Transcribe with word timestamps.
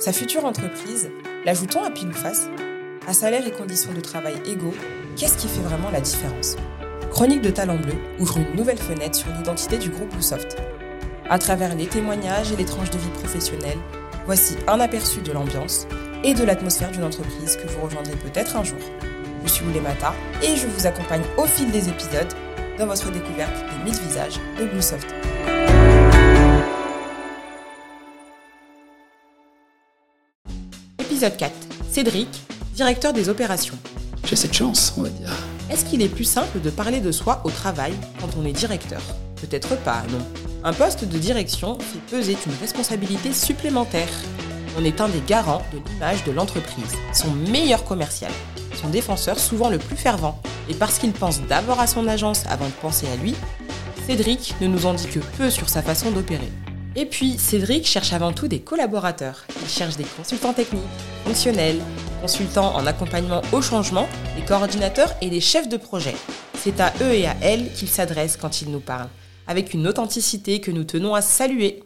Sa 0.00 0.14
future 0.14 0.46
entreprise, 0.46 1.10
l'ajoutons 1.44 1.84
à 1.84 1.90
pile 1.90 2.08
ou 2.08 2.14
face 2.14 2.48
À 3.06 3.12
salaire 3.12 3.46
et 3.46 3.50
conditions 3.50 3.92
de 3.92 4.00
travail 4.00 4.32
égaux, 4.46 4.72
qu'est-ce 5.14 5.36
qui 5.36 5.46
fait 5.46 5.60
vraiment 5.60 5.90
la 5.90 6.00
différence? 6.00 6.56
Chronique 7.10 7.42
de 7.42 7.50
Talent 7.50 7.76
Bleu 7.76 7.92
ouvre 8.18 8.38
une 8.38 8.56
nouvelle 8.56 8.78
fenêtre 8.78 9.14
sur 9.14 9.28
l'identité 9.28 9.76
du 9.76 9.90
groupe 9.90 10.08
Bluesoft. 10.08 10.56
À 11.28 11.38
travers 11.38 11.76
les 11.76 11.86
témoignages 11.86 12.50
et 12.50 12.56
les 12.56 12.64
tranches 12.64 12.88
de 12.88 12.96
vie 12.96 13.10
professionnelle, 13.10 13.76
voici 14.24 14.56
un 14.68 14.80
aperçu 14.80 15.20
de 15.20 15.32
l'ambiance 15.32 15.86
et 16.24 16.32
de 16.32 16.44
l'atmosphère 16.44 16.92
d'une 16.92 17.04
entreprise 17.04 17.56
que 17.56 17.68
vous 17.68 17.82
rejoindrez 17.82 18.16
peut-être 18.16 18.56
un 18.56 18.64
jour. 18.64 18.80
Je 19.44 19.50
suis 19.50 19.66
Oulemata 19.66 20.14
et 20.42 20.56
je 20.56 20.66
vous 20.66 20.86
accompagne 20.86 21.24
au 21.36 21.44
fil 21.44 21.70
des 21.70 21.90
épisodes 21.90 22.32
dans 22.78 22.86
votre 22.86 23.10
découverte 23.10 23.52
des 23.84 23.90
1000 23.90 24.00
visages 24.00 24.40
de 24.58 24.64
Bluesoft. 24.64 25.14
Épisode 31.20 31.36
4. 31.36 31.52
Cédric, 31.90 32.28
directeur 32.74 33.12
des 33.12 33.28
opérations. 33.28 33.76
J'ai 34.24 34.36
cette 34.36 34.54
chance, 34.54 34.94
on 34.96 35.02
va 35.02 35.10
dire. 35.10 35.30
Est-ce 35.70 35.84
qu'il 35.84 36.00
est 36.00 36.08
plus 36.08 36.24
simple 36.24 36.62
de 36.62 36.70
parler 36.70 37.00
de 37.00 37.12
soi 37.12 37.42
au 37.44 37.50
travail 37.50 37.92
quand 38.18 38.30
on 38.38 38.46
est 38.46 38.54
directeur? 38.54 39.02
Peut-être 39.36 39.76
pas, 39.80 40.02
non. 40.10 40.24
Un 40.64 40.72
poste 40.72 41.04
de 41.04 41.18
direction 41.18 41.78
fait 41.78 42.16
peser 42.16 42.38
une 42.46 42.54
responsabilité 42.58 43.34
supplémentaire. 43.34 44.08
On 44.78 44.84
est 44.86 44.98
un 45.02 45.10
des 45.10 45.20
garants 45.26 45.60
de 45.74 45.90
l'image 45.90 46.24
de 46.24 46.32
l'entreprise, 46.32 46.96
son 47.12 47.32
meilleur 47.50 47.84
commercial, 47.84 48.32
son 48.80 48.88
défenseur 48.88 49.38
souvent 49.38 49.68
le 49.68 49.76
plus 49.76 49.98
fervent. 49.98 50.40
Et 50.70 50.74
parce 50.74 50.98
qu'il 50.98 51.12
pense 51.12 51.42
d'abord 51.42 51.80
à 51.80 51.86
son 51.86 52.08
agence 52.08 52.44
avant 52.48 52.64
de 52.64 52.80
penser 52.80 53.06
à 53.12 53.16
lui, 53.16 53.34
Cédric 54.06 54.54
ne 54.62 54.68
nous 54.68 54.86
en 54.86 54.94
dit 54.94 55.08
que 55.08 55.20
peu 55.36 55.50
sur 55.50 55.68
sa 55.68 55.82
façon 55.82 56.12
d'opérer. 56.12 56.48
Et 57.00 57.06
puis, 57.06 57.38
Cédric 57.38 57.86
cherche 57.86 58.12
avant 58.12 58.34
tout 58.34 58.46
des 58.46 58.60
collaborateurs. 58.60 59.46
Il 59.62 59.68
cherche 59.70 59.96
des 59.96 60.04
consultants 60.04 60.52
techniques, 60.52 60.82
fonctionnels, 61.24 61.80
consultants 62.20 62.76
en 62.76 62.86
accompagnement 62.86 63.40
au 63.54 63.62
changement, 63.62 64.06
des 64.36 64.44
coordinateurs 64.44 65.14
et 65.22 65.30
des 65.30 65.40
chefs 65.40 65.70
de 65.70 65.78
projet. 65.78 66.14
C'est 66.58 66.78
à 66.78 66.92
eux 67.00 67.14
et 67.14 67.26
à 67.26 67.34
elles 67.40 67.72
qu'il 67.72 67.88
s'adresse 67.88 68.36
quand 68.36 68.60
il 68.60 68.70
nous 68.70 68.80
parle, 68.80 69.08
avec 69.46 69.72
une 69.72 69.88
authenticité 69.88 70.60
que 70.60 70.70
nous 70.70 70.84
tenons 70.84 71.14
à 71.14 71.22
saluer. 71.22 71.82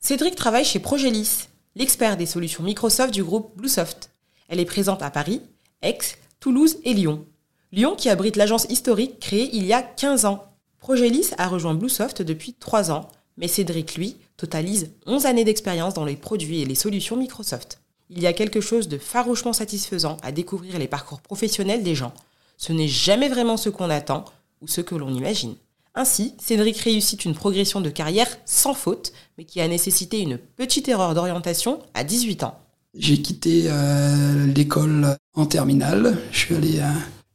Cédric 0.00 0.34
travaille 0.34 0.64
chez 0.64 0.80
Progelis, 0.80 1.46
l'expert 1.76 2.16
des 2.16 2.26
solutions 2.26 2.64
Microsoft 2.64 3.14
du 3.14 3.22
groupe 3.22 3.56
Bluesoft. 3.56 4.10
Elle 4.48 4.58
est 4.58 4.64
présente 4.64 5.04
à 5.04 5.12
Paris, 5.12 5.40
Aix, 5.82 5.98
Toulouse 6.40 6.78
et 6.82 6.94
Lyon. 6.94 7.24
Lyon 7.70 7.94
qui 7.96 8.10
abrite 8.10 8.34
l'agence 8.34 8.66
historique 8.70 9.20
créée 9.20 9.50
il 9.52 9.64
y 9.64 9.72
a 9.72 9.82
15 9.82 10.24
ans. 10.24 10.46
Progelis 10.80 11.30
a 11.38 11.46
rejoint 11.46 11.74
Bluesoft 11.74 12.22
depuis 12.22 12.54
3 12.54 12.90
ans, 12.90 13.08
mais 13.38 13.48
Cédric, 13.48 13.94
lui, 13.94 14.16
totalise 14.36 14.90
11 15.06 15.26
années 15.26 15.44
d'expérience 15.44 15.94
dans 15.94 16.04
les 16.04 16.16
produits 16.16 16.60
et 16.60 16.66
les 16.66 16.74
solutions 16.74 17.16
Microsoft. 17.16 17.80
Il 18.10 18.20
y 18.20 18.26
a 18.26 18.32
quelque 18.32 18.60
chose 18.60 18.88
de 18.88 18.98
farouchement 18.98 19.52
satisfaisant 19.52 20.16
à 20.22 20.32
découvrir 20.32 20.78
les 20.78 20.88
parcours 20.88 21.20
professionnels 21.20 21.82
des 21.82 21.94
gens. 21.94 22.12
Ce 22.56 22.72
n'est 22.72 22.88
jamais 22.88 23.28
vraiment 23.28 23.56
ce 23.56 23.68
qu'on 23.68 23.90
attend 23.90 24.24
ou 24.60 24.68
ce 24.68 24.80
que 24.80 24.94
l'on 24.94 25.14
imagine. 25.14 25.54
Ainsi, 25.94 26.34
Cédric 26.38 26.78
réussit 26.78 27.24
une 27.24 27.34
progression 27.34 27.80
de 27.80 27.90
carrière 27.90 28.28
sans 28.44 28.74
faute, 28.74 29.12
mais 29.36 29.44
qui 29.44 29.60
a 29.60 29.68
nécessité 29.68 30.20
une 30.20 30.38
petite 30.38 30.88
erreur 30.88 31.14
d'orientation 31.14 31.80
à 31.94 32.04
18 32.04 32.44
ans. 32.44 32.58
J'ai 32.94 33.20
quitté 33.20 33.64
euh, 33.66 34.46
l'école 34.46 35.16
en 35.34 35.46
terminale. 35.46 36.18
Je 36.32 36.38
suis 36.38 36.54
allé 36.54 36.78
euh, 36.80 36.90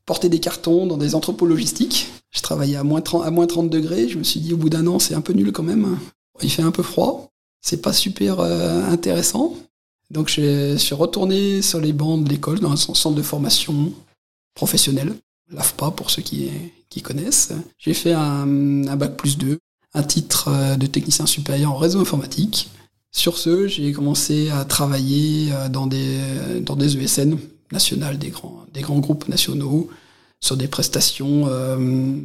porter 0.06 0.30
des 0.30 0.40
cartons 0.40 0.86
dans 0.86 0.98
des 0.98 1.16
entrepôts 1.16 1.46
logistiques. 1.46 2.10
Je 2.32 2.42
travaillais 2.42 2.76
à 2.76 2.84
moins 2.84 3.02
30, 3.02 3.26
à 3.26 3.32
moins 3.32 3.48
30 3.48 3.70
degrés. 3.70 4.10
Je 4.10 4.18
me 4.18 4.24
suis 4.24 4.40
dit, 4.40 4.54
au 4.54 4.58
bout 4.58 4.70
d'un 4.70 4.88
an, 4.88 5.00
c'est 5.00 5.16
un 5.16 5.22
peu 5.22 5.34
nul 5.34 5.52
quand 5.52 5.64
même. 5.64 5.98
Il 6.42 6.52
fait 6.52 6.64
un 6.64 6.72
peu 6.72 6.84
froid. 6.84 7.30
C'est 7.62 7.82
pas 7.82 7.94
super 7.94 8.40
euh, 8.40 8.84
intéressant. 8.90 9.56
Donc 10.12 10.30
je 10.30 10.76
suis 10.78 10.96
retourné 10.96 11.62
sur 11.62 11.80
les 11.80 11.94
bancs 11.94 12.24
de 12.24 12.30
l'école, 12.30 12.60
dans 12.60 12.72
un 12.72 12.76
centre 12.76 13.16
de 13.16 13.22
formation 13.22 13.94
professionnelle. 14.54 15.16
l'AFPA 15.52 15.92
pour 15.92 16.12
ceux 16.12 16.22
qui, 16.22 16.50
connaissent. 17.02 17.52
J'ai 17.80 17.96
fait 17.96 18.14
un, 18.14 18.88
un, 18.88 18.96
bac 18.96 19.18
plus 19.18 19.38
2, 19.38 19.58
un 19.96 20.04
titre 20.04 20.50
euh, 20.50 20.76
de 20.76 20.86
technicien 20.86 21.26
supérieur 21.26 21.72
en 21.72 21.78
réseau 21.78 22.00
informatique. 22.00 22.70
Sur 23.12 23.38
ce, 23.38 23.68
j'ai 23.68 23.92
commencé 23.94 24.50
à 24.50 24.64
travailler 24.64 25.52
euh, 25.54 25.70
dans 25.70 25.88
des, 25.88 26.20
dans 26.62 26.76
des 26.76 26.98
ESN 26.98 27.38
nationales, 27.72 28.20
des 28.20 28.30
grands, 28.30 28.64
des 28.74 28.82
grands 28.82 29.00
groupes 29.00 29.28
nationaux, 29.28 29.90
sur 30.44 30.58
des 30.58 30.68
prestations 30.68 31.48
euh, 31.48 32.18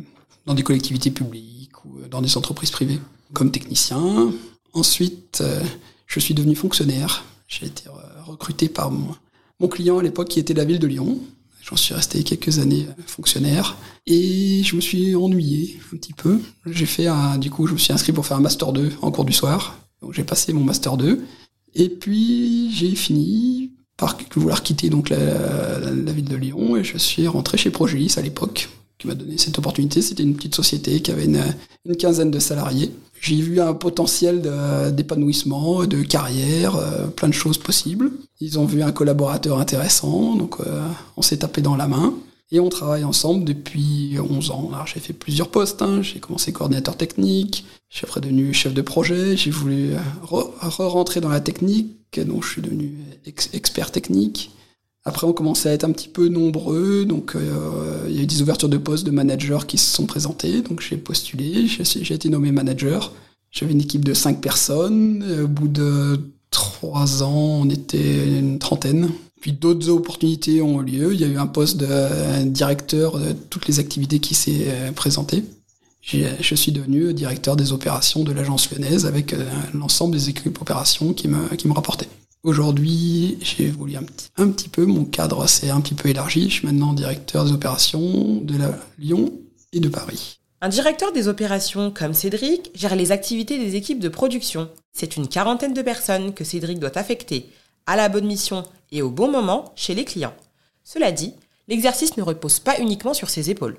dans 0.44 0.54
des 0.54 0.64
collectivités 0.64 1.12
publiques 1.12 1.84
ou 1.84 2.00
dans 2.10 2.20
des 2.20 2.36
entreprises 2.36 2.72
privées 2.72 2.98
comme 3.32 3.52
technicien. 3.52 4.32
Ensuite, 4.72 5.38
euh, 5.40 5.62
je 6.06 6.18
suis 6.18 6.34
devenu 6.34 6.56
fonctionnaire. 6.56 7.24
J'ai 7.46 7.66
été 7.66 7.84
recruté 8.26 8.68
par 8.68 8.90
mon, 8.90 9.14
client 9.68 9.98
à 9.98 10.02
l'époque 10.02 10.28
qui 10.28 10.40
était 10.40 10.52
la 10.52 10.64
ville 10.64 10.80
de 10.80 10.86
Lyon. 10.88 11.20
J'en 11.62 11.76
suis 11.76 11.94
resté 11.94 12.24
quelques 12.24 12.58
années 12.58 12.86
euh, 12.88 13.02
fonctionnaire 13.06 13.76
et 14.06 14.62
je 14.64 14.74
me 14.74 14.80
suis 14.80 15.14
ennuyé 15.14 15.78
un 15.92 15.96
petit 15.96 16.12
peu. 16.12 16.40
J'ai 16.66 16.86
fait 16.86 17.06
du 17.38 17.50
coup, 17.50 17.68
je 17.68 17.74
me 17.74 17.78
suis 17.78 17.92
inscrit 17.92 18.12
pour 18.12 18.26
faire 18.26 18.38
un 18.38 18.40
master 18.40 18.72
2 18.72 18.94
en 19.00 19.12
cours 19.12 19.26
du 19.26 19.32
soir. 19.32 19.78
Donc 20.02 20.12
j'ai 20.12 20.24
passé 20.24 20.52
mon 20.52 20.64
master 20.64 20.96
2 20.96 21.24
et 21.74 21.88
puis 21.88 22.72
j'ai 22.72 22.96
fini 22.96 23.70
par 23.98 24.16
vouloir 24.34 24.62
quitter 24.62 24.88
donc 24.88 25.10
la, 25.10 25.19
ville 26.12 26.25
de 26.25 26.36
Lyon 26.36 26.76
et 26.76 26.84
je 26.84 26.97
suis 26.97 27.28
rentré 27.28 27.59
chez 27.59 27.70
Progelis 27.70 28.14
à 28.16 28.22
l'époque 28.22 28.70
qui 28.97 29.06
m'a 29.06 29.14
donné 29.14 29.36
cette 29.38 29.59
opportunité. 29.59 30.00
C'était 30.00 30.22
une 30.22 30.34
petite 30.34 30.54
société 30.54 31.00
qui 31.00 31.10
avait 31.10 31.26
une, 31.26 31.42
quinzaine 31.97 32.31
de 32.31 32.38
salariés. 32.38 32.92
J'ai 33.20 33.37
vu 33.37 33.60
un 33.60 33.75
potentiel 33.75 34.42
d'épanouissement, 34.92 35.81
de, 35.81 35.87
de, 35.87 36.03
carrière, 36.03 36.76
euh, 36.76 37.06
plein 37.08 37.28
de 37.28 37.34
choses 37.34 37.58
possibles. 37.58 38.10
Ils 38.41 38.58
ont 38.58 38.64
vu 38.64 38.82
un 38.82 38.92
collaborateur 38.92 39.58
intéressant, 39.58 40.37
donc 40.37 40.60
euh, 40.60 40.87
on 41.16 41.22
s'est 41.22 41.38
tapé 41.38 41.60
dans 41.60 41.76
la 41.76 41.88
main. 41.88 42.14
Et 42.50 42.60
on 42.60 42.69
travaille 42.69 43.04
ensemble 43.04 43.44
depuis 43.44 44.16
11 44.19 44.50
ans. 44.50 44.70
Alors 44.72 44.86
j'ai 44.86 45.00
fait 45.00 45.12
plusieurs 45.12 45.50
postes. 45.50 45.82
Hein. 45.82 46.00
J'ai 46.03 46.19
commencé 46.19 46.53
coordinateur 46.53 46.97
technique, 46.97 47.64
je 47.91 47.98
suis 47.98 48.06
après 48.06 48.20
devenu 48.20 48.54
chef 48.54 48.72
de 48.72 48.82
projet. 48.82 49.36
J'ai 49.36 49.50
voulu 49.50 49.94
re-rentrer 50.22 51.20
dans 51.20 51.28
la 51.28 51.41
technique, 51.41 52.20
donc 52.20 52.44
je 52.44 52.50
suis 52.53 52.62
devenu 52.62 52.94
ex 53.26 53.50
expert 53.53 53.91
technique. 53.92 54.50
Après, 55.04 55.26
on 55.26 55.32
commençait 55.32 55.70
à 55.70 55.72
être 55.72 55.84
un 55.84 55.92
petit 55.92 56.08
peu 56.08 56.28
nombreux, 56.28 57.06
donc 57.06 57.34
euh, 57.34 58.04
il 58.08 58.14
y 58.14 58.19
a 58.19 58.22
eu 58.22 58.26
des 58.26 58.42
ouvertures 58.42 58.69
de 58.69 58.76
postes 58.76 59.06
de 59.06 59.10
managers 59.10 59.60
qui 59.66 59.78
se 59.78 59.94
sont 59.94 60.04
présentées, 60.04 60.60
donc 60.60 60.82
j'ai 60.82 60.98
postulé, 60.98 61.66
j'ai 61.66 62.14
été 62.14 62.28
nommé 62.28 62.53
manager. 62.53 63.12
J'avais 63.50 63.72
une 63.72 63.81
équipe 63.81 64.04
de 64.04 64.12
cinq 64.12 64.42
personnes. 64.42 65.25
Au 65.44 65.48
bout 65.48 65.69
de 65.69 66.20
trois 66.50 67.22
ans, 67.22 67.62
on 67.62 67.70
était 67.70 68.38
une 68.38 68.58
trentaine. 68.58 69.10
Puis 69.41 69.53
d'autres 69.53 69.88
opportunités 69.88 70.62
ont 70.62 70.82
eu 70.82 70.84
lieu. 70.84 71.15
Il 71.15 71.21
y 71.21 71.25
a 71.25 71.28
eu 71.28 71.38
un 71.38 71.47
poste 71.47 71.76
de 71.76 72.44
directeur 72.44 73.19
de 73.19 73.32
toutes 73.32 73.66
les 73.69 73.78
activités 73.78 74.19
qui 74.19 74.34
s'est 74.34 74.66
euh, 74.66 74.93
présenté. 74.93 75.44
Je 76.03 76.54
suis 76.54 76.72
devenu 76.72 77.12
directeur 77.12 77.54
des 77.54 77.72
opérations 77.72 78.25
de 78.25 78.32
l'agence 78.32 78.71
lyonnaise 78.71 79.04
avec 79.04 79.34
euh, 79.34 79.44
l'ensemble 79.75 80.15
des 80.15 80.31
équipes 80.31 80.60
opérations 80.60 81.12
qui 81.12 81.28
me, 81.28 81.54
qui 81.56 81.69
me 81.69 81.75
rapportaient. 81.75 82.09
Aujourd'hui, 82.44 83.37
j'ai 83.43 83.65
évolué 83.65 83.97
un 83.97 84.04
petit, 84.04 84.28
un 84.37 84.49
petit 84.49 84.69
peu, 84.69 84.87
mon 84.87 85.04
cadre 85.04 85.47
s'est 85.49 85.70
un 85.70 85.81
petit 85.81 85.94
peu 85.94 86.09
élargi. 86.09 86.49
Je 86.49 86.55
suis 86.55 86.66
maintenant 86.66 86.94
directeur 86.94 87.44
des 87.44 87.53
opérations 87.53 88.41
de 88.41 88.55
Lyon 88.99 89.32
et 89.72 89.81
de 89.81 89.88
Paris. 89.88 90.38
Un 90.60 90.69
directeur 90.69 91.12
des 91.12 91.28
opérations 91.28 91.91
comme 91.91 92.15
Cédric 92.15 92.70
gère 92.75 92.97
les 92.97 93.12
activités 93.12 93.59
des 93.59 93.76
équipes 93.76 94.00
de 94.00 94.09
production. 94.09 94.70
C'est 94.93 95.16
une 95.16 95.28
quarantaine 95.28 95.75
de 95.75 95.82
personnes 95.82 96.32
que 96.32 96.43
Cédric 96.43 96.78
doit 96.78 96.97
affecter 96.97 97.50
à 97.87 97.97
la 97.97 98.09
bonne 98.09 98.26
mission 98.26 98.65
et 98.93 99.03
au 99.03 99.10
bon 99.10 99.31
moment 99.31 99.72
chez 99.76 99.94
les 99.94 100.04
clients. 100.04 100.34
Cela 100.84 101.12
dit, 101.12 101.32
l'exercice 101.69 102.16
ne 102.16 102.22
repose 102.22 102.59
pas 102.59 102.81
uniquement 102.81 103.15
sur 103.15 103.31
ses 103.31 103.50
épaules. 103.50 103.76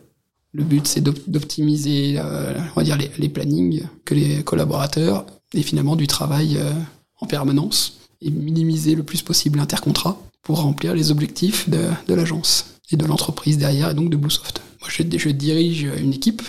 Le 0.52 0.64
but, 0.64 0.88
c'est 0.88 1.02
d'optimiser, 1.02 2.16
euh, 2.18 2.53
les, 2.78 3.12
les, 3.18 3.30
plannings 3.30 3.84
que 4.03 4.16
les 4.16 4.44
collaborateurs 4.44 5.25
et 5.53 5.62
finalement 5.62 5.96
du 5.96 6.08
travail 6.08 6.58
euh, 6.58 6.72
en 7.20 7.28
permanence 7.28 8.00
et 8.22 8.32
minimiser 8.32 8.96
le 8.96 9.03
plus 9.03 9.22
possible 9.22 9.59
l'intercontrat 9.59 10.20
pour 10.41 10.61
remplir 10.61 10.96
les 10.96 11.12
objectifs 11.12 11.70
de, 11.70 11.90
l'agence 12.08 12.73
et 12.91 12.97
de 12.97 13.05
l'entreprise 13.05 13.58
derrière 13.58 13.91
et 13.91 13.94
donc 13.94 14.09
de 14.09 14.17
Bluesoft. 14.17 14.62
Moi, 14.82 14.90
je, 14.90 15.29
dirige 15.29 15.84
une 15.84 16.14
équipe, 16.14 16.41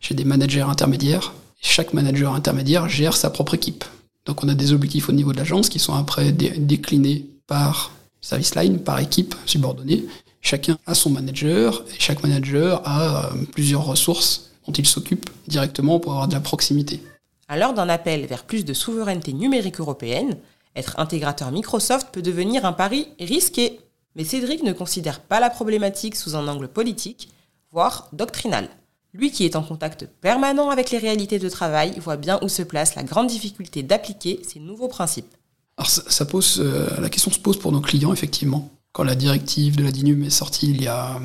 j'ai 0.00 0.14
des 0.14 0.24
managers 0.24 0.60
intermédiaires, 0.60 1.32
chaque 1.60 1.94
manager 1.94 2.34
intermédiaire 2.34 2.88
gère 2.88 3.16
sa 3.16 3.30
propre 3.30 3.54
équipe. 3.54 3.84
Donc 4.26 4.44
on 4.44 4.48
a 4.48 4.54
des 4.54 4.72
objectifs 4.72 5.08
au 5.08 5.12
niveau 5.12 5.32
de 5.32 5.38
l'agence 5.38 5.70
qui 5.70 5.78
sont 5.78 5.94
après 5.94 6.32
dé 6.32 6.50
déclinés 6.50 7.24
par 7.46 7.92
service 8.28 8.54
line, 8.54 8.78
par 8.78 9.00
équipe 9.00 9.34
subordonnée. 9.46 10.04
Chacun 10.42 10.76
a 10.86 10.94
son 10.94 11.10
manager 11.10 11.82
et 11.88 11.98
chaque 11.98 12.22
manager 12.22 12.82
a 12.84 13.32
euh, 13.32 13.44
plusieurs 13.52 13.86
ressources 13.86 14.50
dont 14.66 14.72
il 14.72 14.86
s'occupe 14.86 15.30
directement 15.46 15.98
pour 15.98 16.12
avoir 16.12 16.28
de 16.28 16.34
la 16.34 16.40
proximité. 16.40 17.02
À 17.48 17.56
l'heure 17.56 17.72
d'un 17.72 17.88
appel 17.88 18.26
vers 18.26 18.44
plus 18.44 18.66
de 18.66 18.74
souveraineté 18.74 19.32
numérique 19.32 19.80
européenne, 19.80 20.36
être 20.76 20.98
intégrateur 20.98 21.50
Microsoft 21.50 22.08
peut 22.12 22.20
devenir 22.20 22.66
un 22.66 22.74
pari 22.74 23.08
risqué. 23.18 23.80
Mais 24.14 24.24
Cédric 24.24 24.62
ne 24.62 24.74
considère 24.74 25.20
pas 25.20 25.40
la 25.40 25.48
problématique 25.48 26.14
sous 26.14 26.36
un 26.36 26.48
angle 26.48 26.68
politique, 26.68 27.30
voire 27.72 28.10
doctrinal. 28.12 28.68
Lui 29.14 29.30
qui 29.30 29.46
est 29.46 29.56
en 29.56 29.62
contact 29.62 30.06
permanent 30.20 30.68
avec 30.68 30.90
les 30.90 30.98
réalités 30.98 31.38
de 31.38 31.48
travail 31.48 31.98
voit 31.98 32.18
bien 32.18 32.38
où 32.42 32.48
se 32.48 32.62
place 32.62 32.94
la 32.94 33.04
grande 33.04 33.28
difficulté 33.28 33.82
d'appliquer 33.82 34.40
ces 34.46 34.60
nouveaux 34.60 34.88
principes. 34.88 35.37
Alors 35.78 35.88
ça, 35.88 36.24
pose, 36.24 36.60
la 37.00 37.08
question 37.08 37.30
se 37.30 37.38
pose 37.38 37.58
pour 37.58 37.72
nos 37.72 37.80
clients 37.80 38.12
effectivement. 38.12 38.70
Quand 38.92 39.04
la 39.04 39.14
directive 39.14 39.76
de 39.76 39.84
la 39.84 39.92
DINUM 39.92 40.24
est 40.24 40.30
sortie 40.30 40.70
il 40.70 40.82
y 40.82 40.88
a, 40.88 41.20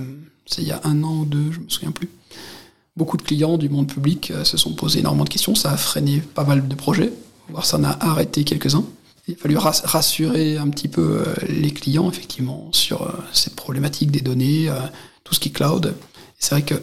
il 0.59 0.63
y 0.63 0.71
a 0.71 0.79
un 0.83 1.03
an 1.03 1.21
ou 1.21 1.25
deux, 1.25 1.51
je 1.51 1.59
me 1.59 1.67
souviens 1.67 1.91
plus. 1.91 2.07
Beaucoup 2.95 3.17
de 3.17 3.23
clients 3.23 3.57
du 3.57 3.67
monde 3.69 3.87
public 3.87 4.31
se 4.43 4.55
sont 4.55 4.73
posés 4.73 4.99
énormément 4.99 5.23
de 5.23 5.29
questions. 5.29 5.55
Ça 5.55 5.71
a 5.71 5.77
freiné 5.77 6.19
pas 6.19 6.43
mal 6.43 6.67
de 6.67 6.75
projets, 6.75 7.11
voire 7.49 7.65
ça 7.65 7.77
en 7.77 7.83
a 7.83 7.97
arrêté 7.99 8.43
quelques-uns. 8.43 8.85
Il 9.27 9.33
a 9.33 9.37
fallu 9.37 9.57
rassurer 9.57 10.57
un 10.57 10.69
petit 10.69 10.87
peu 10.87 11.23
les 11.49 11.71
clients 11.71 12.09
effectivement 12.11 12.69
sur 12.73 13.11
cette 13.31 13.55
problématique 13.55 14.11
des 14.11 14.21
données, 14.21 14.69
tout 15.23 15.33
ce 15.33 15.39
qui 15.39 15.49
est 15.49 15.51
cloud. 15.51 15.95
C'est 16.37 16.53
vrai 16.53 16.61
que 16.61 16.75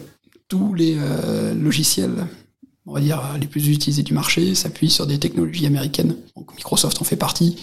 tous 0.49 0.73
les 0.73 0.97
logiciels 1.55 2.27
on 2.85 2.93
va 2.93 3.01
dire, 3.01 3.21
les 3.39 3.47
plus 3.47 3.67
utilisés 3.69 4.03
du 4.03 4.13
marché 4.13 4.55
s'appuient 4.55 4.89
sur 4.89 5.05
des 5.05 5.19
technologies 5.19 5.65
américaines. 5.65 6.15
Donc 6.35 6.53
Microsoft 6.55 7.01
en 7.01 7.03
fait 7.03 7.15
partie, 7.15 7.57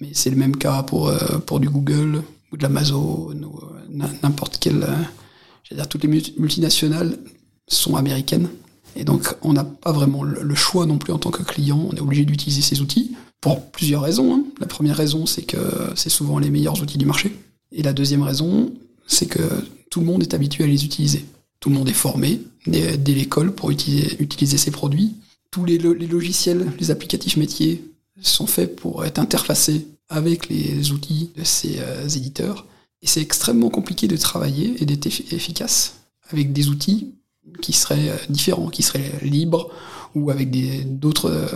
mais 0.00 0.10
c'est 0.12 0.30
le 0.30 0.36
même 0.36 0.56
cas 0.56 0.82
pour, 0.82 1.08
euh, 1.08 1.38
pour 1.38 1.60
du 1.60 1.68
Google 1.68 2.22
ou 2.52 2.56
de 2.56 2.62
l'Amazon 2.62 3.32
ou 3.42 3.60
euh, 3.64 4.06
n'importe 4.22 4.58
quelle. 4.58 4.82
Euh, 4.82 5.74
dire, 5.74 5.88
toutes 5.88 6.04
les 6.04 6.22
multinationales 6.38 7.18
sont 7.66 7.96
américaines. 7.96 8.48
Et 8.96 9.04
donc, 9.04 9.34
on 9.42 9.52
n'a 9.52 9.64
pas 9.64 9.92
vraiment 9.92 10.22
le 10.24 10.54
choix 10.54 10.86
non 10.86 10.98
plus 10.98 11.12
en 11.12 11.18
tant 11.18 11.30
que 11.30 11.42
client. 11.42 11.88
On 11.90 11.94
est 11.94 12.00
obligé 12.00 12.24
d'utiliser 12.24 12.62
ces 12.62 12.80
outils 12.80 13.14
pour 13.40 13.70
plusieurs 13.70 14.02
raisons. 14.02 14.34
Hein. 14.34 14.44
La 14.60 14.66
première 14.66 14.96
raison, 14.96 15.26
c'est 15.26 15.42
que 15.42 15.58
c'est 15.94 16.08
souvent 16.08 16.38
les 16.38 16.50
meilleurs 16.50 16.80
outils 16.80 16.98
du 16.98 17.04
marché. 17.04 17.36
Et 17.70 17.82
la 17.82 17.92
deuxième 17.92 18.22
raison, 18.22 18.72
c'est 19.06 19.26
que 19.26 19.42
tout 19.90 20.00
le 20.00 20.06
monde 20.06 20.22
est 20.22 20.34
habitué 20.34 20.64
à 20.64 20.66
les 20.66 20.84
utiliser. 20.84 21.24
Tout 21.60 21.70
le 21.70 21.76
monde 21.76 21.88
est 21.88 21.92
formé 21.92 22.40
dès, 22.66 22.96
l'école 22.96 23.54
pour 23.54 23.70
utiliser, 23.70 24.58
ces 24.58 24.70
produits. 24.70 25.14
Tous 25.50 25.64
les, 25.64 25.78
logiciels, 25.78 26.72
les 26.78 26.90
applicatifs 26.90 27.36
métiers 27.36 27.82
sont 28.20 28.46
faits 28.46 28.76
pour 28.76 29.04
être 29.04 29.18
interfacés 29.18 29.86
avec 30.08 30.48
les 30.48 30.92
outils 30.92 31.30
de 31.36 31.44
ces 31.44 31.76
euh, 31.78 32.08
éditeurs. 32.08 32.66
Et 33.02 33.06
c'est 33.06 33.20
extrêmement 33.20 33.70
compliqué 33.70 34.08
de 34.08 34.16
travailler 34.16 34.74
et 34.82 34.86
d'être 34.86 35.06
efficace 35.06 36.00
avec 36.30 36.52
des 36.52 36.68
outils 36.68 37.14
qui 37.60 37.72
seraient 37.72 38.08
euh, 38.08 38.16
différents, 38.28 38.68
qui 38.68 38.82
seraient 38.82 39.12
libres 39.22 39.70
ou 40.14 40.30
avec 40.30 40.50
d'autres 40.98 41.30
euh, 41.30 41.46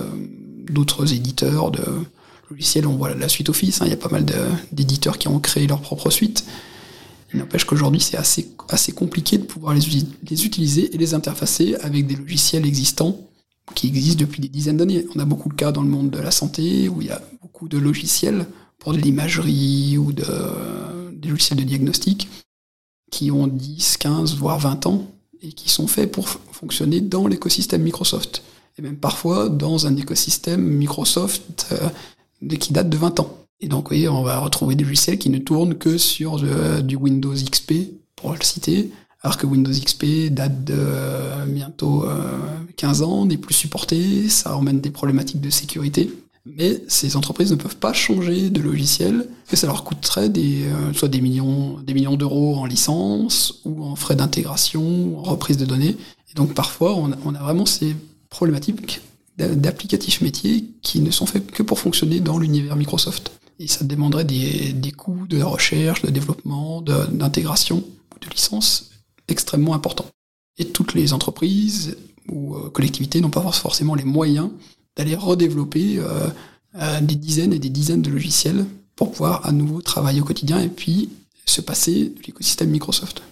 d'autres 0.70 1.12
éditeurs 1.12 1.70
de 1.70 1.82
logiciels. 2.50 2.86
On 2.86 2.96
voit 2.96 3.14
la 3.14 3.28
suite 3.28 3.48
Office, 3.48 3.80
hein. 3.80 3.86
il 3.86 3.90
y 3.90 3.94
a 3.94 3.96
pas 3.96 4.08
mal 4.08 4.24
d'éditeurs 4.70 5.18
qui 5.18 5.28
ont 5.28 5.40
créé 5.40 5.66
leur 5.66 5.80
propre 5.80 6.10
suite. 6.10 6.44
Il 7.32 7.40
n'empêche 7.40 7.64
qu'aujourd'hui, 7.64 8.00
c'est 8.00 8.16
assez, 8.16 8.48
assez 8.68 8.92
compliqué 8.92 9.38
de 9.38 9.44
pouvoir 9.44 9.74
les, 9.74 10.44
utiliser 10.44 10.94
et 10.94 10.98
les 10.98 11.14
interfacer 11.14 11.76
avec 11.76 12.06
des 12.06 12.16
logiciels 12.16 12.66
existants 12.66 13.18
qui 13.74 13.86
existent 13.86 14.20
depuis 14.20 14.40
des 14.40 14.48
dizaines 14.48 14.76
d'années. 14.76 15.06
On 15.14 15.20
a 15.20 15.24
beaucoup 15.24 15.48
de 15.48 15.54
cas 15.54 15.72
dans 15.72 15.82
le 15.82 15.88
monde 15.88 16.10
de 16.10 16.18
la 16.18 16.30
santé 16.30 16.88
où 16.88 17.00
il 17.00 17.08
y 17.08 17.10
a 17.10 17.22
beaucoup 17.40 17.68
de 17.68 17.78
logiciels 17.78 18.46
pour 18.78 18.92
de 18.92 18.98
l'imagerie 18.98 19.96
ou 19.96 20.12
de, 20.12 20.24
des 21.12 21.28
logiciels 21.28 21.58
de 21.58 21.64
diagnostic 21.64 22.28
qui 23.10 23.30
ont 23.30 23.46
10, 23.46 23.98
15, 23.98 24.36
voire 24.36 24.58
20 24.58 24.86
ans 24.86 25.06
et 25.42 25.52
qui 25.52 25.70
sont 25.70 25.86
faits 25.86 26.10
pour 26.10 26.28
fonctionner 26.28 27.00
dans 27.00 27.26
l'écosystème 27.26 27.82
Microsoft. 27.82 28.42
Et 28.78 28.82
même 28.82 28.96
parfois 28.96 29.48
dans 29.48 29.86
un 29.86 29.96
écosystème 29.96 30.62
Microsoft 30.62 31.66
euh, 31.72 32.56
qui 32.56 32.72
date 32.72 32.88
de 32.88 32.96
20 32.96 33.20
ans. 33.20 33.41
Et 33.62 33.68
donc, 33.68 33.90
oui, 33.90 34.08
on 34.08 34.22
va 34.22 34.40
retrouver 34.40 34.74
des 34.74 34.84
logiciels 34.84 35.18
qui 35.18 35.30
ne 35.30 35.38
tournent 35.38 35.76
que 35.76 35.96
sur 35.96 36.38
du 36.82 36.96
Windows 36.96 37.32
XP, 37.32 37.74
pour 38.16 38.32
le 38.32 38.42
citer, 38.42 38.90
alors 39.22 39.36
que 39.36 39.46
Windows 39.46 39.70
XP 39.70 40.30
date 40.30 40.64
de 40.64 40.74
euh, 40.76 41.46
bientôt 41.46 42.04
15 42.76 43.02
euh, 43.02 43.04
ans, 43.04 43.24
n'est 43.24 43.36
plus 43.36 43.54
supporté, 43.54 44.28
ça 44.28 44.56
emmène 44.56 44.80
des 44.80 44.90
problématiques 44.90 45.40
de 45.40 45.50
sécurité. 45.50 46.10
Mais 46.44 46.82
ces 46.88 47.16
entreprises 47.16 47.52
ne 47.52 47.56
peuvent 47.56 47.76
pas 47.76 47.92
changer 47.92 48.50
de 48.50 48.60
logiciel, 48.60 49.28
que 49.46 49.54
ça 49.54 49.68
leur 49.68 49.84
coûterait 49.84 50.28
des, 50.28 50.64
euh, 50.64 50.92
soit 50.92 51.08
des 51.08 51.20
millions, 51.20 51.78
d'euros 52.16 52.56
en 52.56 52.66
licence, 52.66 53.60
ou 53.64 53.84
en 53.84 53.94
frais 53.94 54.16
d'intégration, 54.16 55.20
en 55.20 55.22
reprise 55.22 55.56
de 55.56 55.66
données. 55.66 55.96
Et 56.30 56.34
donc 56.34 56.54
parfois, 56.54 56.96
on 56.96 57.12
a, 57.12 57.16
on 57.24 57.34
a 57.36 57.38
vraiment 57.38 57.66
ces 57.66 57.94
problématiques 58.28 59.00
d'applicatifs 59.38 60.20
métiers 60.20 60.64
qui 60.82 61.00
ne 61.00 61.10
sont 61.10 61.26
faits 61.26 61.50
que 61.50 61.62
pour 61.62 61.78
fonctionner 61.78 62.18
dans 62.18 62.38
l'univers 62.38 62.74
Microsoft. 62.74 63.30
Et 63.62 63.68
ça 63.68 63.84
demanderait 63.84 64.24
des, 64.24 64.90
coûts 64.90 65.28
de 65.28 65.40
recherche, 65.40 66.02
de 66.02 66.10
développement, 66.10 66.82
d'intégration, 66.82 67.76
de, 67.76 68.26
de 68.26 68.34
licence 68.34 68.90
extrêmement 69.28 69.74
importants. 69.74 70.06
Et 70.58 70.64
toutes 70.64 70.94
les 70.94 71.12
entreprises 71.12 71.96
ou 72.28 72.56
euh, 72.56 72.70
collectivités 72.70 73.20
n'ont 73.20 73.30
pas 73.30 73.40
forcément 73.52 73.94
les 73.94 74.02
moyens 74.02 74.50
d'aller 74.96 75.14
redévelopper 75.14 75.98
euh, 75.98 76.28
euh, 76.74 77.00
des 77.02 77.14
dizaines 77.14 77.52
et 77.52 77.60
des 77.60 77.70
dizaines 77.70 78.02
de 78.02 78.10
logiciels 78.10 78.66
pour 78.96 79.12
pouvoir 79.12 79.46
à 79.46 79.52
nouveau 79.52 79.80
travailler 79.80 80.20
au 80.20 80.24
quotidien 80.24 80.60
et 80.60 80.68
puis 80.68 81.10
se 81.46 81.60
passer 81.60 82.06
de 82.16 82.22
l'écosystème 82.26 82.70
Microsoft. 82.70 83.22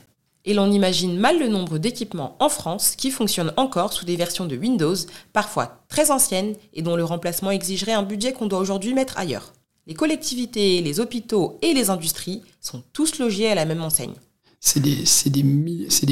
Et 0.44 0.54
l'on 0.54 0.70
imagine 0.70 1.18
mal 1.18 1.40
le 1.40 1.48
nombre 1.48 1.78
d'équipements 1.78 2.36
en 2.38 2.48
France 2.48 2.94
qui 2.96 3.10
fonctionnent 3.10 3.52
encore 3.56 3.92
sous 3.92 4.04
des 4.04 4.14
versions 4.16 4.46
de 4.46 4.56
Windows, 4.56 4.94
parfois 5.32 5.82
très 5.88 6.12
anciennes, 6.12 6.54
et 6.72 6.82
dont 6.82 6.94
le 6.94 7.04
remplacement 7.04 7.50
exigerait 7.50 7.94
un 7.94 8.04
budget 8.04 8.32
qu'on 8.32 8.46
doit 8.46 8.60
aujourd'hui 8.60 8.94
mettre 8.94 9.18
ailleurs. 9.18 9.52
Les 9.90 9.96
collectivités, 9.96 10.80
les 10.82 11.00
hôpitaux 11.00 11.58
et 11.62 11.74
les 11.74 11.90
industries 11.90 12.42
sont 12.60 12.80
tous 12.92 13.18
logés 13.18 13.48
à 13.48 13.56
la 13.56 13.64
même 13.64 13.82
enseigne. 13.82 14.14
C'est 14.60 14.78
des, 14.78 15.42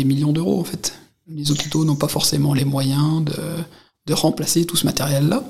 millions 0.05 0.33
d'euros 0.33 0.59
en 0.59 0.65
fait. 0.65 0.99
Les 1.29 1.53
hôpitaux 1.53 1.85
n'ont 1.85 1.95
pas 1.95 2.09
forcément 2.09 2.55
les 2.55 2.65
moyens 2.65 3.25
de, 3.25 4.13
remplacer 4.15 4.65
tout 4.65 4.75
ce 4.75 4.85
matériel-là. 4.85 5.45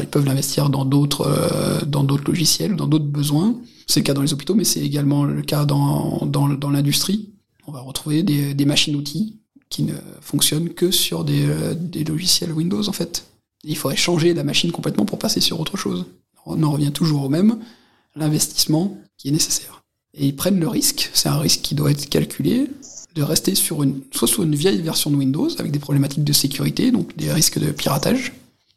Ils 0.00 0.06
peuvent 0.06 0.24
l'investir 0.24 0.70
dans 0.70 0.86
d'autres 0.86 1.26
euh, 1.26 1.84
dans 1.84 2.04
d'autres 2.04 2.24
logiciels, 2.26 2.74
dans 2.74 2.86
d'autres 2.86 3.04
besoins. 3.04 3.54
C'est 3.86 4.00
le 4.00 4.04
cas 4.04 4.14
dans 4.14 4.22
les 4.22 4.32
hôpitaux, 4.32 4.54
mais 4.54 4.64
c'est 4.64 4.80
également 4.80 5.24
le 5.24 5.42
cas 5.42 5.66
dans, 5.66 6.70
l'industrie. 6.72 7.34
On 7.66 7.72
va 7.72 7.80
retrouver 7.80 8.22
des, 8.22 8.54
des 8.54 8.64
machines-outils 8.64 9.40
qui 9.68 9.82
ne 9.82 9.92
fonctionnent 10.22 10.70
que 10.70 10.90
sur 10.90 11.22
des, 11.22 11.44
euh, 11.44 11.74
des 11.74 12.04
logiciels 12.04 12.52
Windows 12.52 12.88
en 12.88 12.92
fait. 12.92 13.26
Il 13.62 13.76
faudrait 13.76 13.96
changer 13.96 14.32
la 14.32 14.42
machine 14.42 14.72
complètement 14.72 15.04
pour 15.04 15.18
passer 15.18 15.40
sur 15.40 15.60
autre 15.60 15.76
chose 15.76 16.06
on 16.48 16.62
en 16.62 16.72
revient 16.72 16.92
toujours 16.92 17.24
au 17.24 17.28
même, 17.28 17.58
l'investissement 18.16 18.98
qui 19.16 19.28
est 19.28 19.32
nécessaire. 19.32 19.84
Et 20.14 20.26
ils 20.26 20.36
prennent 20.36 20.58
le 20.58 20.68
risque, 20.68 21.10
c'est 21.14 21.28
un 21.28 21.38
risque 21.38 21.60
qui 21.60 21.74
doit 21.74 21.90
être 21.90 22.08
calculé, 22.08 22.68
de 23.14 23.22
rester 23.22 23.54
sur 23.54 23.82
une, 23.82 24.00
soit 24.12 24.28
sur 24.28 24.42
une 24.42 24.54
vieille 24.54 24.80
version 24.80 25.10
de 25.10 25.16
Windows 25.16 25.48
avec 25.58 25.72
des 25.72 25.78
problématiques 25.78 26.24
de 26.24 26.32
sécurité, 26.32 26.90
donc 26.90 27.16
des 27.16 27.32
risques 27.32 27.58
de 27.58 27.70
piratage, 27.70 28.32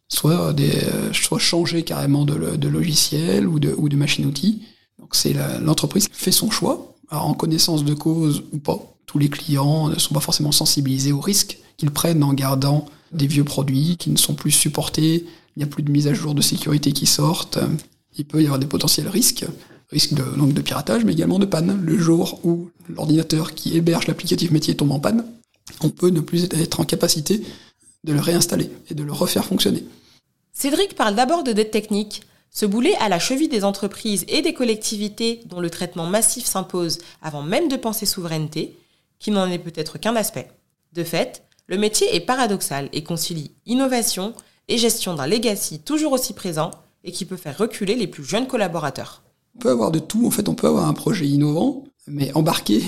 soit, 0.08 0.54
des, 0.54 0.72
soit 1.14 1.40
changer 1.40 1.84
carrément 1.84 2.26
de, 2.26 2.68
logiciel 2.68 3.48
ou 3.48 3.60
de, 3.60 3.74
ou 3.78 3.90
de 3.90 3.96
machine-outil. 3.96 4.64
Donc 5.00 5.16
c'est 5.16 5.36
l'entreprise 5.62 6.08
qui 6.08 6.20
fait 6.20 6.32
son 6.32 6.50
choix, 6.52 6.96
en 7.10 7.34
connaissance 7.34 7.84
de 7.84 7.94
cause 7.94 8.44
ou 8.52 8.58
pas. 8.58 8.91
Tous 9.12 9.20
les 9.20 9.28
clients 9.28 9.90
ne 9.90 10.00
sont 10.00 10.14
pas 10.14 10.22
forcément 10.22 10.54
sensibilisés 10.54 11.12
aux 11.12 11.20
risques 11.20 11.58
qu'ils 11.76 11.92
prennent 11.92 12.24
en 12.24 12.32
gardant 12.32 12.86
des 13.12 13.28
vieux 13.28 13.44
produits 13.44 13.98
qui 13.98 14.10
ne 14.10 14.16
sont 14.16 14.36
plus 14.36 14.52
supportés, 14.52 15.26
il 15.26 15.60
n'y 15.60 15.64
a 15.64 15.68
plus 15.68 15.84
de 15.84 15.92
mise 15.92 16.08
à 16.08 16.14
jour 16.14 16.34
de 16.34 16.42
sécurité 16.42 16.94
qui 16.94 17.06
sortent, 17.06 17.60
il 18.18 18.24
peut 18.24 18.42
y 18.42 18.46
avoir 18.46 18.58
des 18.58 18.68
potentiels 18.68 19.10
risques, 19.10 19.44
risques 19.90 20.14
de, 20.14 20.24
de 20.24 20.62
piratage, 20.62 21.04
mais 21.04 21.12
également 21.12 21.40
de 21.40 21.46
panne. 21.46 21.82
Le 21.84 21.98
jour 21.98 22.40
où 22.46 22.70
l'ordinateur 22.88 23.54
qui 23.54 23.76
héberge 23.76 24.08
l'applicatif 24.08 24.50
métier 24.50 24.78
tombe 24.78 24.94
en 24.94 25.02
panne, 25.02 25.26
on 25.82 25.90
peut 25.90 26.10
ne 26.10 26.22
plus 26.22 26.46
être 26.46 26.80
en 26.80 26.86
capacité 26.86 27.44
de 28.06 28.14
le 28.14 28.22
réinstaller 28.22 28.70
et 28.90 28.94
de 28.94 29.04
le 29.04 29.12
refaire 29.12 29.44
fonctionner. 29.44 29.84
Cédric 30.54 30.96
parle 30.96 31.16
d'abord 31.16 31.44
de 31.44 31.52
dette 31.52 31.72
technique. 31.72 32.22
Ce 32.50 32.66
boulet 32.66 32.96
à 33.02 33.10
la 33.10 33.20
cheville 33.20 33.50
des 33.50 33.66
entreprises 33.66 34.24
et 34.30 34.42
des 34.42 34.54
collectivités 34.54 35.42
dont 35.48 35.60
le 35.60 35.70
traitement 35.70 36.08
massif 36.08 36.46
s'impose 36.46 37.00
avant 37.22 37.44
même 37.44 37.68
de 37.68 37.76
penser 37.76 38.06
souveraineté, 38.06 38.78
qui 39.22 39.32
n'en 39.32 39.50
est 39.50 39.60
peut-être 39.60 40.00
qu'un 40.00 40.18
aspect. 40.18 40.50
De 40.94 41.06
fait, 41.06 41.44
le 41.68 41.78
métier 41.78 42.14
est 42.14 42.20
paradoxal 42.20 42.90
et 42.92 43.04
concilie 43.04 43.52
innovation 43.66 44.34
et 44.68 44.78
gestion 44.78 45.14
d'un 45.14 45.28
legacy 45.28 45.80
toujours 45.80 46.12
aussi 46.12 46.34
présent 46.34 46.72
et 47.06 47.12
qui 47.12 47.24
peut 47.24 47.38
faire 47.38 47.58
reculer 47.58 47.96
les 47.96 48.08
plus 48.08 48.26
jeunes 48.26 48.48
collaborateurs. 48.48 49.22
On 49.56 49.60
peut 49.60 49.70
avoir 49.70 49.92
de 49.92 50.00
tout, 50.00 50.26
en 50.26 50.32
fait, 50.32 50.50
on 50.50 50.56
peut 50.56 50.68
avoir 50.68 50.88
un 50.88 50.94
projet 50.94 51.28
innovant, 51.28 51.86
mais 52.08 52.34
embarquer 52.34 52.84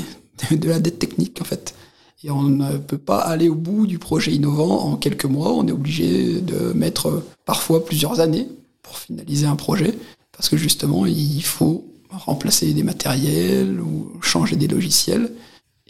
de 0.51 0.69
la 0.69 0.79
dette 0.79 0.99
technique, 0.99 1.39
en 1.39 1.45
fait. 1.45 1.75
Et 2.23 2.31
on 2.31 2.43
ne 2.43 2.77
peut 2.77 2.97
pas 2.97 3.19
aller 3.19 3.49
au 3.49 3.55
bout 3.55 3.85
du 3.85 3.99
projet 3.99 4.31
innovant 4.31 4.79
en 4.85 4.95
quelques 4.95 5.25
mois, 5.25 5.53
on 5.53 5.67
est 5.67 5.71
obligé 5.71 6.41
de 6.41 6.73
mettre 6.73 7.23
parfois 7.45 7.85
plusieurs 7.85 8.21
années 8.21 8.47
pour 8.81 8.97
finaliser 8.97 9.45
un 9.45 9.57
projet, 9.57 9.93
parce 10.31 10.49
que 10.49 10.57
justement, 10.57 11.05
il 11.05 11.43
faut 11.43 11.85
remplacer 12.09 12.73
des 12.73 12.83
matériels 12.83 13.79
ou 13.81 14.13
changer 14.21 14.55
des 14.55 14.67
logiciels. 14.67 15.31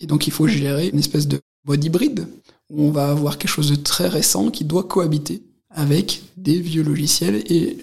Et 0.03 0.05
donc, 0.05 0.27
il 0.27 0.33
faut 0.33 0.47
gérer 0.47 0.89
une 0.89 0.99
espèce 0.99 1.29
de 1.29 1.39
mode 1.65 1.83
hybride, 1.83 2.27
où 2.69 2.83
on 2.83 2.91
va 2.91 3.09
avoir 3.09 3.37
quelque 3.37 3.49
chose 3.49 3.71
de 3.71 3.75
très 3.75 4.09
récent 4.09 4.51
qui 4.51 4.65
doit 4.65 4.83
cohabiter 4.83 5.41
avec 5.69 6.23
des 6.35 6.59
vieux 6.59 6.83
logiciels 6.83 7.41
et 7.49 7.77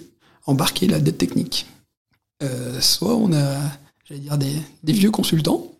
embarquer 0.45 0.87
la 0.87 0.99
dette 0.99 1.17
technique. 1.17 1.65
Euh, 2.43 2.79
soit 2.79 3.15
on 3.15 3.33
a, 3.33 3.57
dire, 4.11 4.37
des, 4.37 4.93
vieux 4.93 5.09
consultants 5.09 5.71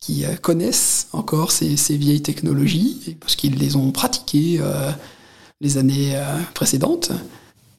qui 0.00 0.24
euh, 0.24 0.34
connaissent 0.34 1.06
encore 1.12 1.52
ces, 1.52 1.76
vieilles 1.96 2.22
technologies 2.22 3.16
parce 3.20 3.36
qu'ils 3.36 3.56
les 3.56 3.76
ont 3.76 3.92
pratiquées 3.92 4.58
euh, 4.60 4.90
les 5.60 5.78
années 5.78 6.20
précédentes. 6.52 7.12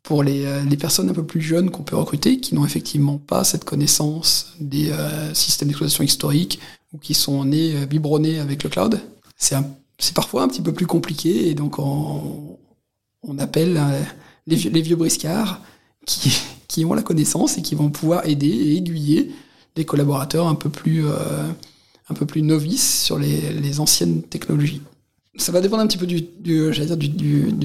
pour 0.04 0.24
les, 0.24 0.48
personnes 0.80 1.10
un 1.10 1.14
peu 1.14 1.26
plus 1.26 1.42
jeunes 1.42 1.72
qu'on 1.72 1.84
peut 1.84 1.98
recruter, 1.98 2.40
qui 2.40 2.56
n'ont 2.56 2.66
effectivement 2.66 3.18
pas 3.18 3.44
cette 3.44 3.66
connaissance 3.66 4.54
des 4.62 4.94
systèmes 5.34 5.68
d'exploitation 5.68 6.06
historiques 6.06 6.60
qui 7.02 7.14
sont 7.14 7.46
nés 7.46 7.86
biberonnés 7.86 8.40
avec 8.40 8.64
le 8.64 8.70
cloud. 8.70 9.00
C'est 9.38 10.14
parfois 10.14 10.44
un 10.44 10.48
petit 10.48 10.62
peu 10.62 10.74
plus 10.74 10.86
compliqué 10.86 11.50
et 11.50 11.54
donc 11.54 11.80
on, 11.80 12.58
appelle 13.40 13.80
les, 14.46 14.56
les 14.56 14.82
vieux 14.82 14.96
briscards 14.96 15.62
qui, 16.68 16.86
ont 16.86 16.94
la 16.94 17.02
connaissance 17.02 17.58
et 17.58 17.62
qui 17.62 17.76
vont 17.76 17.90
pouvoir 17.90 18.26
aider 18.28 18.48
et 18.48 18.78
aiguiller 18.78 19.32
des 19.76 19.86
collaborateurs 19.86 20.48
un 20.48 20.56
peu 20.56 20.70
plus, 20.70 21.06
euh, 21.06 21.48
un 22.10 22.14
peu 22.14 22.26
plus 22.26 22.42
novices 22.42 23.04
sur 23.04 23.20
les, 23.20 23.52
les, 23.52 23.80
anciennes 23.80 24.24
technologies. 24.24 24.82
Ça 25.38 25.52
va 25.52 25.62
dépendre 25.62 25.84
un 25.84 25.88
petit 25.88 25.98
peu 25.98 26.08
du, 26.08 26.24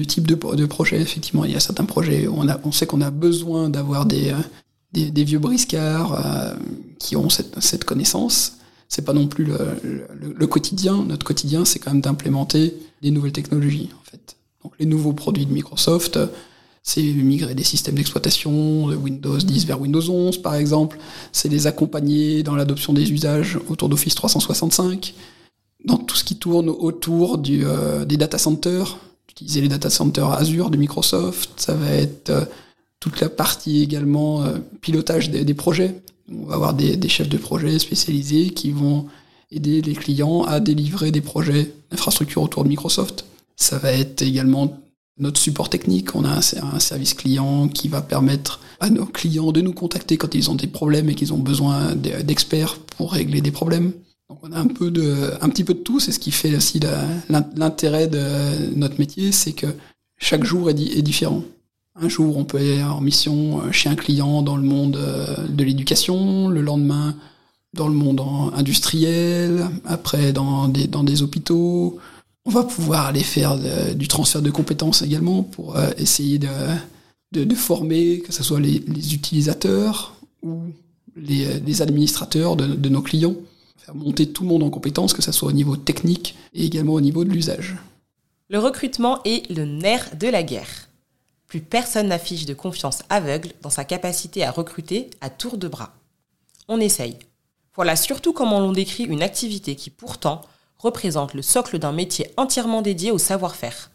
type 0.07 0.27
de, 0.27 0.65
projet. 0.65 1.01
Effectivement, 1.01 1.43
il 1.45 1.51
y 1.51 1.55
a 1.55 1.59
certains 1.59 1.85
projets 1.85 2.27
où 2.27 2.41
on, 2.63 2.71
sait 2.71 2.85
qu'on 2.85 3.01
a 3.01 3.09
besoin 3.09 3.69
d'avoir 3.69 4.05
des, 4.05 4.31
euh, 4.31 5.23
vieux 5.23 5.39
briscards 5.39 6.13
euh, 6.13 6.53
qui 6.99 7.15
ont 7.15 7.29
cette 7.29 7.83
connaissance. 7.83 8.57
C'est 8.89 9.03
pas 9.03 9.13
non 9.13 9.27
plus 9.27 9.45
le, 9.45 10.47
quotidien. 10.47 11.03
Notre 11.03 11.25
quotidien, 11.25 11.65
c'est 11.65 11.79
quand 11.79 11.91
même 11.91 12.01
d'implémenter 12.01 12.75
des 13.01 13.11
nouvelles 13.11 13.31
technologies, 13.31 13.89
en 13.99 14.09
fait. 14.09 14.37
Donc 14.63 14.73
les 14.79 14.85
nouveaux 14.85 15.13
produits 15.13 15.45
de 15.45 15.51
Microsoft, 15.51 16.19
c'est 16.83 17.01
migrer 17.01 17.55
des 17.55 17.63
systèmes 17.63 17.95
d'exploitation 17.95 18.87
de 18.89 18.95
Windows 18.95 19.37
10 19.37 19.65
vers 19.65 19.79
Windows 19.79 20.09
11 20.09 20.39
par 20.39 20.55
exemple, 20.55 20.99
c'est 21.31 21.47
les 21.47 21.65
accompagner 21.65 22.43
dans 22.43 22.55
l'adoption 22.55 22.91
des 22.91 23.11
usages 23.11 23.57
autour 23.69 23.87
d'Office 23.87 24.15
365, 24.15 25.15
dans 25.85 25.97
tout 25.97 26.15
ce 26.15 26.23
qui 26.23 26.35
tourne 26.35 26.69
autour 26.69 27.41
euh, 27.49 28.05
des 28.05 28.17
data 28.17 28.37
centers, 28.37 28.97
utiliser 29.29 29.61
les 29.61 29.69
data 29.69 29.89
centers 29.89 30.31
Azure 30.31 30.69
de 30.69 30.77
Microsoft, 30.77 31.51
ça 31.55 31.73
va 31.73 31.89
être 31.91 32.29
euh, 32.29 32.45
toute 32.99 33.19
la 33.19 33.29
partie 33.29 33.81
également 33.81 34.43
euh, 34.43 34.57
pilotage 34.81 35.29
des, 35.29 35.53
projets. 35.53 35.95
On 36.31 36.45
va 36.45 36.55
avoir 36.55 36.73
des, 36.73 37.09
chefs 37.09 37.29
de 37.29 37.37
projet 37.37 37.79
spécialisés 37.79 38.49
qui 38.49 38.71
vont 38.71 39.07
aider 39.51 39.81
les 39.81 39.93
clients 39.93 40.43
à 40.43 40.59
délivrer 40.59 41.11
des 41.11 41.21
projets 41.21 41.71
d'infrastructure 41.91 42.41
autour 42.41 42.63
de 42.63 42.69
Microsoft. 42.69 43.25
Ça 43.55 43.77
va 43.77 43.91
être 43.91 44.21
également 44.21 44.79
notre 45.19 45.39
support 45.39 45.69
technique, 45.69 46.15
on 46.15 46.25
a 46.25 46.39
un, 46.39 46.79
service 46.79 47.13
client 47.13 47.67
qui 47.67 47.87
va 47.87 48.01
permettre 48.01 48.61
à 48.79 48.89
nos 48.89 49.05
clients 49.05 49.51
de 49.51 49.61
nous 49.61 49.73
contacter 49.73 50.17
quand 50.17 50.33
ils 50.33 50.49
ont 50.49 50.55
des 50.55 50.67
problèmes 50.67 51.07
et 51.09 51.15
qu'ils 51.15 51.33
ont 51.33 51.37
besoin 51.37 51.93
d'experts 51.95 52.79
pour 52.97 53.13
régler 53.13 53.41
des 53.41 53.51
problèmes. 53.51 53.93
Donc 54.29 54.39
on 54.41 54.51
a 54.51 54.59
un 54.59 54.67
peu 54.67 54.89
de, 54.89 55.37
petit 55.49 55.63
peu 55.63 55.75
de 55.75 55.79
tout. 55.79 55.99
C'est 55.99 56.11
ce 56.11 56.19
qui 56.19 56.31
fait 56.31 56.55
aussi 56.55 56.79
l'intérêt 57.29 58.07
de 58.07 58.73
notre 58.75 58.97
métier, 58.97 59.31
c'est 59.31 59.53
que 59.53 59.67
chaque 60.17 60.43
jour 60.43 60.69
est, 60.69 61.01
différent. 61.01 61.43
Un 61.95 62.09
jour, 62.09 62.37
on 62.37 62.43
peut 62.43 62.57
aller 62.57 62.83
en 62.83 63.01
mission 63.01 63.71
chez 63.71 63.89
un 63.89 63.95
client 63.95 64.41
dans 64.41 64.57
le 64.57 64.63
monde 64.63 64.95
euh, 64.95 65.47
de 65.47 65.63
l'éducation. 65.63 66.47
Le 66.49 66.61
lendemain, 66.61 67.15
dans 67.73 67.87
le 67.87 67.93
monde 67.93 68.21
industriel. 68.55 69.67
Après, 69.85 70.31
dans 70.31 70.67
des, 70.67 71.21
hôpitaux 71.21 71.99
on 72.45 72.51
va 72.51 72.63
pouvoir 72.63 73.05
aller 73.07 73.23
faire 73.23 73.57
du 73.95 74.07
transfert 74.09 74.41
de 74.41 74.51
compétences 74.51 75.01
également 75.01 75.43
pour 75.43 75.77
euh, 75.77 75.91
essayer 75.97 76.39
de, 76.39 77.55
former, 77.55 78.19
que 78.19 78.33
ce 78.33 78.43
soit 78.43 78.59
les, 78.59 78.83
utilisateurs 79.13 80.15
ou 80.41 80.59
les, 81.15 81.59
les 81.61 81.81
administrateurs 81.81 82.57
de, 82.57 82.67
de, 82.67 82.89
nos 82.89 83.01
clients, 83.01 83.35
faire 83.77 83.95
monter 83.95 84.27
tout 84.27 84.43
le 84.43 84.49
monde 84.49 84.63
en 84.63 84.69
compétences, 84.69 85.13
que 85.13 85.21
ce 85.21 85.31
soit 85.31 85.47
au 85.47 85.53
niveau 85.53 85.77
technique 85.77 86.35
et 86.53 86.65
également 86.65 86.93
au 86.93 87.01
niveau 87.01 87.23
de 87.23 87.29
l'usage. 87.29 87.77
Le 88.49 88.59
recrutement 88.59 89.19
est 89.23 89.49
le 89.49 89.63
nerf 89.63 90.17
de 90.19 90.27
la 90.27 90.43
guerre. 90.43 90.89
Plus 91.53 91.61
personne 91.61 92.07
n'affiche 92.07 92.47
de 92.47 92.55
confiance 92.55 93.03
aveugle 93.11 93.51
dans 93.61 93.69
sa 93.69 93.85
capacité 93.85 94.43
à 94.43 94.49
recruter 94.49 95.11
à 95.21 95.29
tour 95.29 95.59
de 95.59 95.67
bras. 95.67 95.93
On 96.67 96.79
essaye. 96.79 97.19
Voilà 97.75 97.95
surtout 97.95 98.33
comment 98.33 98.59
l'on 98.59 98.71
décrit 98.71 99.03
une 99.03 99.21
activité 99.21 99.75
qui 99.75 99.91
pourtant 99.91 100.41
représente 100.79 101.35
le 101.35 101.43
socle 101.43 101.77
d'un 101.77 101.91
métier 101.91 102.31
entièrement 102.37 102.81
dédié 102.81 103.11
au 103.11 103.19
savoir-faire. 103.19 103.91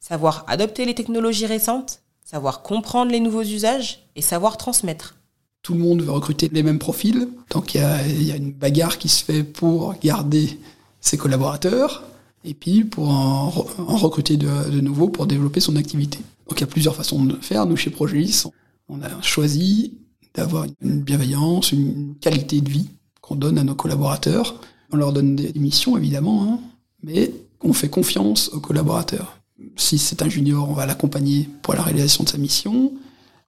Savoir 0.00 0.46
adopter 0.48 0.86
les 0.86 0.94
technologies 0.94 1.44
récentes, 1.44 2.00
savoir 2.24 2.62
comprendre 2.62 3.12
les 3.12 3.20
nouveaux 3.20 3.42
usages 3.42 4.06
et 4.16 4.22
savoir 4.22 4.56
transmettre. 4.56 5.16
Tout 5.60 5.74
le 5.74 5.80
monde 5.80 6.00
veut 6.00 6.12
recruter 6.12 6.48
les 6.50 6.62
mêmes 6.62 6.78
profils, 6.78 7.28
donc 7.50 7.74
il 7.74 7.82
y, 8.22 8.32
a, 8.32 8.36
une 8.36 8.52
bagarre 8.52 8.96
qui 8.96 9.10
se 9.10 9.22
fait 9.22 9.44
pour 9.44 9.96
garder 10.02 10.58
ses 11.02 11.18
collaborateurs 11.18 12.04
et 12.46 12.54
puis 12.54 12.84
pour 12.84 13.10
en, 13.10 13.50
recruter 13.50 14.38
de, 14.38 14.70
de, 14.70 14.80
nouveaux 14.80 15.10
pour 15.10 15.26
développer 15.26 15.60
son 15.60 15.76
activité. 15.76 16.18
Donc 16.48 16.58
il 16.58 16.60
y 16.60 16.64
a 16.64 16.68
plusieurs 16.68 16.96
façons 16.96 17.24
de 17.24 17.36
faire. 17.36 17.66
Nous, 17.66 17.76
chez 17.76 17.90
Progelis, 17.90 18.44
on 18.88 19.02
a 19.02 19.22
choisi 19.22 19.94
d'avoir 20.34 20.66
une 20.80 21.02
bienveillance, 21.02 21.72
une 21.72 22.14
qualité 22.20 22.60
de 22.60 22.70
vie 22.70 22.88
qu'on 23.20 23.36
donne 23.36 23.58
à 23.58 23.64
nos 23.64 23.74
collaborateurs 23.74 24.60
on 24.92 24.96
leur 24.96 25.12
donne 25.12 25.34
des 25.36 25.58
missions, 25.58 25.96
évidemment, 25.96 26.44
hein, 26.44 26.60
mais 27.02 27.32
on 27.62 27.72
fait 27.72 27.88
confiance 27.88 28.50
aux 28.50 28.60
collaborateurs. 28.60 29.38
Si 29.76 29.98
c'est 29.98 30.22
un 30.22 30.28
junior, 30.28 30.68
on 30.68 30.74
va 30.74 30.86
l'accompagner 30.86 31.48
pour 31.62 31.74
la 31.74 31.82
réalisation 31.82 32.24
de 32.24 32.28
sa 32.28 32.38
mission. 32.38 32.92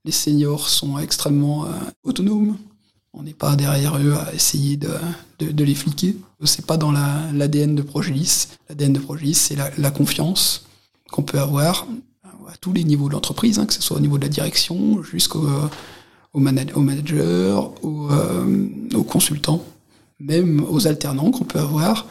Les 0.05 0.13
seniors 0.13 0.69
sont 0.69 0.99
extrêmement 0.99 1.67
euh, 1.67 1.71
autonomes. 2.03 2.57
On 3.13 3.23
n'est 3.23 3.35
pas 3.35 3.57
derrière 3.57 3.97
eux 3.99 4.15
à 4.15 4.35
essayer 4.35 4.77
de, 4.77 4.89
les 5.41 5.75
fliquer. 5.75 6.17
C'est 6.45 6.67
pas 6.67 6.77
dans 6.77 6.91
l'ADN 6.91 7.75
de 7.75 7.83
Progelis. 7.83 8.49
L'ADN 8.69 8.93
de 8.93 8.99
Progelis, 8.99 9.35
c'est 9.35 9.57
la, 9.57 9.91
confiance 9.91 10.67
qu'on 11.13 11.23
peut 11.23 11.39
avoir 11.39 11.87
à 12.53 12.57
tous 12.61 12.73
les 12.73 12.85
niveaux 12.85 13.09
de 13.09 13.15
l'entreprise, 13.15 13.59
hein, 13.59 13.67
que 13.67 13.75
ce 13.75 13.83
soit 13.83 13.97
au 13.97 14.01
niveau 14.01 14.19
de 14.19 14.23
la 14.25 14.29
direction 14.29 15.03
jusqu'au 15.03 15.47
au, 16.33 16.41
manager, 16.41 17.73
au, 17.85 18.11
euh, 18.11 18.69
aux 18.95 19.05
consultants 19.05 19.65
même 20.21 20.65
aux 20.69 20.87
alternants 20.87 21.31
qu'on 21.31 21.45
peut 21.45 21.59
avoir. 21.59 22.07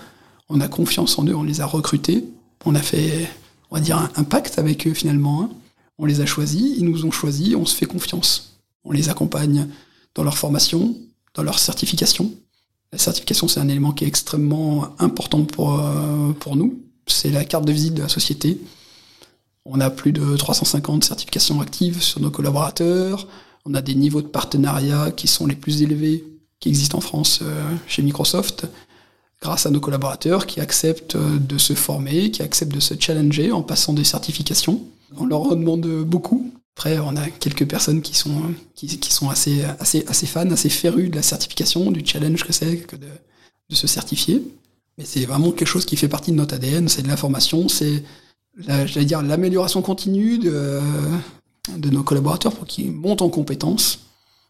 On 0.50 0.60
a 0.62 0.68
confiance 0.68 1.18
en 1.18 1.26
eux, 1.26 1.36
on 1.36 1.44
les 1.44 1.62
a 1.62 1.66
recrutés, 1.66 2.26
on 2.66 2.76
a 2.76 2.82
fait, 2.82 3.28
on 3.72 3.76
va 3.76 3.82
dire, 3.82 4.10
un, 4.16 4.24
pacte 4.24 4.60
avec 4.60 4.88
eux 4.88 4.94
finalement. 4.94 5.44
Hein. 5.44 5.50
On 5.98 6.06
les 6.06 6.22
a 6.22 6.26
choisis, 6.26 6.78
ils 6.78 6.86
nous 6.86 7.06
ont 7.06 7.12
choisis, 7.12 7.56
on 7.56 7.66
se 7.66 7.76
fait 7.76 7.86
confiance. 7.86 8.58
On 8.84 8.92
les 8.92 9.10
accompagne 9.10 9.68
dans 10.16 10.24
leur 10.24 10.38
formation, 10.38 10.96
dans 11.34 11.44
leur 11.44 11.60
certification. 11.60 12.32
La 12.92 13.00
certification, 13.00 13.48
c'est 13.48 13.60
un 13.60 13.68
élément 13.68 13.92
qui 13.92 14.04
est 14.04 14.08
extrêmement 14.08 14.90
important 15.00 15.46
pour, 15.46 15.80
euh, 15.80 16.32
pour 16.40 16.56
nous. 16.56 16.80
C'est 17.08 17.32
la 17.32 17.46
carte 17.46 17.66
de 17.66 17.72
visite 17.72 17.96
de 17.96 18.02
la 18.02 18.10
société. 18.10 18.60
On 19.66 19.80
a 19.80 19.90
plus 19.90 20.12
de 20.12 20.36
350 20.36 21.04
certifications 21.04 21.62
actives 21.62 22.02
sur 22.02 22.20
nos 22.20 22.32
collaborateurs. 22.32 23.28
On 23.66 23.74
a 23.74 23.82
des 23.82 23.96
niveaux 23.96 24.22
de 24.22 24.28
partenariat 24.28 25.12
qui 25.12 25.28
sont 25.28 25.48
les 25.48 25.56
plus 25.56 25.82
élevés 25.82 26.26
qui 26.60 26.70
existe 26.70 26.96
en 26.96 27.02
France 27.02 27.40
euh, 27.42 27.76
chez 27.88 28.02
Microsoft, 28.02 28.68
grâce 29.42 29.66
à 29.66 29.70
nos 29.70 29.82
collaborateurs 29.82 30.48
qui 30.48 30.62
acceptent 30.62 31.18
euh, 31.18 31.38
de 31.38 31.58
se 31.58 31.74
former, 31.74 32.32
qui 32.32 32.42
acceptent 32.42 32.74
de 32.74 32.80
se 32.80 32.94
challenger 32.98 33.52
en 33.52 33.62
passant 33.62 33.92
des 33.92 34.06
certifications. 34.06 34.82
On 35.18 35.26
leur 35.26 35.50
demande 35.56 35.86
beaucoup. 36.06 36.54
Après, 36.78 37.00
on 37.00 37.18
a 37.18 37.30
quelques 37.30 37.68
personnes 37.68 38.02
qui 38.02 38.16
sont, 38.16 38.42
assez, 39.30 39.64
assez, 39.80 40.06
assez 40.08 40.26
fans, 40.26 40.50
assez 40.50 40.70
férus 40.70 41.10
de 41.10 41.16
la 41.16 41.22
certification, 41.22 41.92
du 41.92 42.06
challenge 42.06 42.46
que 42.46 42.54
c'est 42.54 42.78
que 42.78 42.96
de, 42.96 43.08
de 43.70 43.76
se 43.76 43.86
certifier. 43.86 44.42
Mais 44.98 45.06
c'est 45.06 45.26
vraiment 45.26 45.52
quelque 45.52 45.68
chose 45.68 45.86
qui 45.86 45.98
fait 45.98 46.08
partie 46.08 46.32
de 46.32 46.38
notre 46.38 46.56
ADN, 46.56 46.88
c'est 46.88 47.04
de 47.04 47.08
l'information, 47.10 47.68
c'est, 47.68 48.04
j'allais 48.58 49.06
dire, 49.06 49.22
l'amélioration 49.22 49.82
continue 49.82 50.38
de, 50.38 50.80
de 51.78 51.90
nos 51.90 52.04
collaborateurs 52.04 52.54
pour 52.54 52.66
qu'ils 52.66 52.92
montent 52.92 53.22
en 53.22 53.30
compétences 53.30 54.00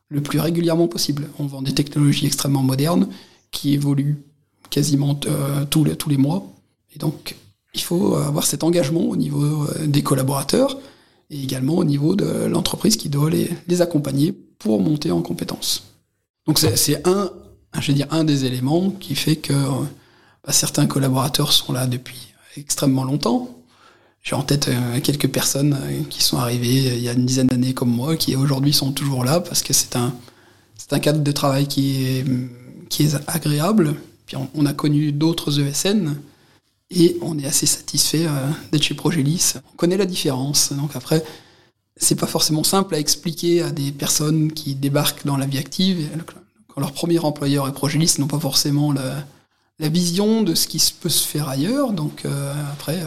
le 0.09 0.21
plus 0.21 0.39
régulièrement 0.39 0.87
possible. 0.87 1.29
On 1.39 1.45
vend 1.45 1.61
des 1.61 1.73
technologies 1.73 2.25
extrêmement 2.25 2.63
modernes 2.63 3.07
qui 3.51 3.73
évoluent 3.73 4.23
quasiment 4.69 5.19
euh, 5.27 5.65
tous, 5.65 5.83
les, 5.83 5.95
tous 5.95 6.09
les 6.09 6.17
mois. 6.17 6.45
Et 6.95 6.99
donc, 6.99 7.35
il 7.73 7.81
faut 7.81 8.15
avoir 8.15 8.45
cet 8.45 8.63
engagement 8.63 9.01
au 9.01 9.15
niveau 9.15 9.43
euh, 9.63 9.87
des 9.87 10.03
collaborateurs 10.03 10.77
et 11.29 11.41
également 11.41 11.75
au 11.75 11.83
niveau 11.83 12.15
de 12.15 12.45
l'entreprise 12.45 12.97
qui 12.97 13.09
doit 13.09 13.29
les, 13.29 13.49
les, 13.67 13.81
accompagner 13.81 14.31
pour 14.31 14.81
monter 14.81 15.11
en 15.11 15.21
compétences. 15.21 15.83
Donc 16.45 16.59
c'est 16.59 17.07
un, 17.07 17.31
un 18.11 18.23
des 18.23 18.45
éléments 18.45 18.91
qui 18.91 19.15
fait 19.15 19.37
que 19.37 19.53
bah, 19.53 20.51
certains 20.51 20.85
collaborateurs 20.85 21.53
sont 21.53 21.71
là 21.71 21.87
depuis 21.87 22.33
extrêmement 22.57 23.03
longtemps, 23.03 23.49
j'ai 24.23 24.35
en 24.35 24.41
tête 24.41 24.69
euh, 24.69 24.99
quelques 25.01 25.27
personnes 25.27 25.77
euh, 25.79 26.01
qui 26.09 26.23
sont 26.23 26.37
arrivées 26.37 26.89
euh, 26.89 26.95
il 26.95 27.03
y 27.03 27.09
a 27.09 27.13
une 27.13 27.25
dizaine 27.25 27.47
d'années 27.47 27.73
comme 27.73 27.91
moi, 27.91 28.15
qui 28.15 28.35
aujourd'hui 28.35 28.73
sont 28.73 28.93
toujours 28.93 29.25
là 29.25 29.41
parce 29.41 29.61
que 29.61 29.73
c'est 29.73 29.97
un, 29.97 30.15
un 30.91 30.99
cadre 30.99 31.19
de 31.19 31.31
travail 31.31 31.67
qui 31.67 32.05
est, 32.05 32.25
qui 32.89 33.03
est 33.03 33.15
agréable. 33.27 33.95
Puis 34.25 34.37
on, 34.55 34.65
a 34.65 34.73
connu 34.73 35.11
d'autres 35.11 35.59
ESN 35.59 36.15
et 36.89 37.17
on 37.21 37.37
est 37.37 37.45
assez 37.45 37.65
satisfait 37.65 38.25
d'être 38.71 38.83
chez 38.83 38.93
Progelis. 38.93 39.55
On 39.73 39.75
connaît 39.75 39.97
la 39.97 40.05
différence. 40.05 40.71
Donc 40.71 40.95
après, 40.95 41.23
c'est 41.97 42.15
pas 42.15 42.25
forcément 42.25 42.63
simple 42.63 42.95
à 42.95 42.99
expliquer 42.99 43.61
à 43.63 43.71
des 43.71 43.91
personnes 43.91 44.53
qui 44.53 44.75
débarquent 44.75 45.25
dans 45.25 45.35
la 45.35 45.45
vie 45.45 45.57
active. 45.57 46.07
Quand 46.69 46.79
leur 46.79 46.93
premier 46.93 47.19
employeur 47.19 47.67
est 47.67 47.73
Progelis, 47.73 48.15
n'ont 48.19 48.27
pas 48.27 48.39
forcément 48.39 48.93
la, 48.93 49.25
la, 49.79 49.89
vision 49.89 50.41
de 50.41 50.55
ce 50.55 50.67
qui 50.67 50.81
peut 51.01 51.09
se 51.09 51.27
faire 51.27 51.49
ailleurs. 51.49 51.91
Donc 51.91 52.23
après, 52.71 53.03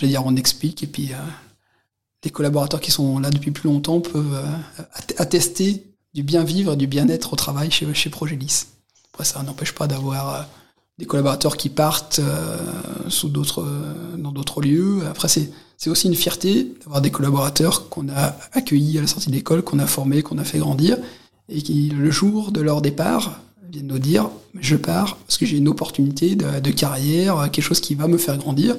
veux 0.00 0.08
dire, 0.08 0.22
on 0.24 0.36
explique 0.36 0.82
et 0.82 0.86
puis 0.86 1.12
euh, 1.12 1.16
les 2.24 2.30
collaborateurs 2.30 2.80
qui 2.80 2.90
sont 2.90 3.18
là 3.18 3.30
depuis 3.30 3.50
plus 3.50 3.68
longtemps 3.68 4.00
peuvent 4.00 4.44
attester 5.18 5.84
du 6.14 6.22
bien 6.22 6.44
vivre 6.44 6.72
et 6.72 6.76
du 6.76 6.86
bien-être 6.86 7.32
au 7.32 7.36
travail 7.36 7.70
chez, 7.70 7.92
chez 7.94 8.10
Progélis. 8.10 8.66
Après, 9.12 9.24
ça 9.24 9.42
n'empêche 9.42 9.72
pas 9.72 9.86
d'avoir 9.86 10.48
des 10.98 11.06
collaborateurs 11.06 11.56
qui 11.56 11.68
partent 11.68 12.20
sous 13.08 13.28
d'autres, 13.28 13.66
dans 14.16 14.32
d'autres 14.32 14.62
lieux. 14.62 15.06
Après, 15.06 15.28
c'est, 15.28 15.50
c'est 15.76 15.90
aussi 15.90 16.08
une 16.08 16.14
fierté 16.14 16.72
d'avoir 16.80 17.00
des 17.00 17.10
collaborateurs 17.10 17.88
qu'on 17.88 18.08
a 18.08 18.36
accueillis 18.52 18.98
à 18.98 19.02
la 19.02 19.06
sortie 19.06 19.28
de 19.28 19.34
l'école, 19.34 19.62
qu'on 19.62 19.78
a 19.78 19.86
formés, 19.86 20.22
qu'on 20.22 20.38
a 20.38 20.44
fait 20.44 20.58
grandir, 20.58 20.96
et 21.48 21.62
qui, 21.62 21.90
le 21.90 22.10
jour 22.10 22.52
de 22.52 22.60
leur 22.60 22.80
départ, 22.80 23.40
viennent 23.70 23.88
nous 23.88 23.98
dire 23.98 24.30
je 24.60 24.76
pars 24.76 25.16
parce 25.16 25.36
que 25.36 25.46
j'ai 25.46 25.56
une 25.56 25.68
opportunité 25.68 26.36
de, 26.36 26.70
carrière, 26.70 27.50
quelque 27.50 27.64
chose 27.64 27.80
qui 27.80 27.94
va 27.94 28.08
me 28.08 28.18
faire 28.18 28.38
grandir 28.38 28.76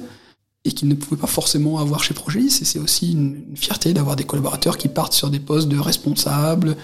et 0.66 0.72
qu'ils 0.72 0.88
ne 0.88 0.94
pouvaient 0.94 1.20
pas 1.20 1.26
forcément 1.26 1.78
avoir 1.78 2.02
chez 2.02 2.14
Progélis. 2.14 2.58
Et 2.60 2.64
c'est 2.64 2.78
aussi 2.78 3.12
une, 3.12 3.56
fierté 3.56 3.94
d'avoir 3.94 4.16
des 4.16 4.24
collaborateurs 4.24 4.76
qui 4.76 4.88
partent 4.88 5.12
sur 5.12 5.30
des 5.30 5.40
postes 5.40 5.68
de 5.68 5.78
responsables, 5.78 6.76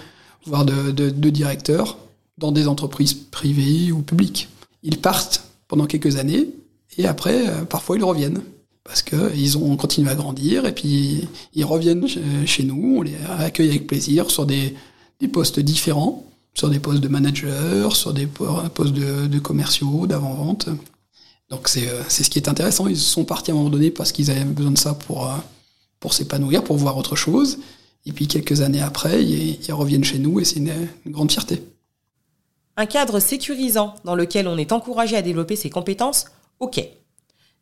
voire 0.45 0.65
de, 0.65 1.29
directeurs 1.29 1.97
dans 2.37 2.51
des 2.51 2.67
entreprises 2.67 3.13
privées 3.13 3.91
ou 3.91 4.01
publiques. 4.01 4.49
Ils 4.81 4.97
partent 4.97 5.43
pendant 5.67 5.85
quelques 5.85 6.17
années 6.17 6.49
et 6.97 7.05
après, 7.05 7.47
euh, 7.47 7.63
parfois, 7.65 7.97
ils 7.97 8.03
reviennent 8.03 8.41
parce 8.83 9.01
qu'ils 9.01 9.57
ont 9.57 9.75
continué 9.77 10.09
à 10.09 10.15
grandir 10.15 10.65
et 10.65 10.73
puis 10.73 11.27
ils 11.53 11.63
reviennent 11.63 12.05
chez 12.45 12.63
nous, 12.63 12.97
on 12.97 13.01
les 13.01 13.15
accueille 13.39 13.69
avec 13.69 13.87
plaisir 13.87 14.29
sur 14.29 14.45
des, 14.45 14.75
des 15.21 15.29
postes 15.29 15.59
différents 15.59 16.25
sur 16.53 16.69
des 16.69 16.79
postes 16.79 17.01
de 17.01 17.07
manager, 17.07 17.95
sur 17.95 18.13
des 18.13 18.27
postes 18.27 18.93
de, 18.93 19.39
commerciaux, 19.39 20.05
d'avant-vente. 20.07 20.69
Donc 21.53 21.69
euh, 21.77 22.03
c'est 22.07 22.23
ce 22.23 22.31
qui 22.31 22.39
est 22.39 22.49
intéressant. 22.49 22.87
Ils 22.87 22.97
sont 22.97 23.25
partis 23.25 23.51
à 23.51 23.53
un 23.53 23.57
moment 23.57 23.69
donné 23.69 23.91
parce 23.91 24.11
qu'ils 24.11 24.31
avaient 24.31 24.43
besoin 24.43 24.71
de 24.71 24.77
ça 24.77 24.95
pour, 24.95 25.27
euh, 25.27 25.35
pour 25.99 26.13
s'épanouir, 26.13 26.63
pour 26.63 26.77
voir 26.77 26.97
autre 26.97 27.15
chose. 27.15 27.59
Et 28.07 28.11
puis 28.11 28.27
quelques 28.27 28.61
années 28.61 28.81
après, 28.81 29.23
ils, 29.23 29.71
reviennent 29.71 30.03
chez 30.03 30.17
nous 30.17 30.39
et 30.39 30.45
c'est 30.45 30.55
une, 30.55 30.73
grande 31.05 31.31
fierté. 31.31 31.63
Un 32.75 32.87
cadre 32.87 33.19
sécurisant 33.19 33.93
dans 34.03 34.15
lequel 34.15 34.47
on 34.47 34.57
est 34.57 34.71
encouragé 34.71 35.15
à 35.15 35.21
développer 35.21 35.55
ses 35.55 35.69
compétences, 35.69 36.25
ok. 36.59 36.83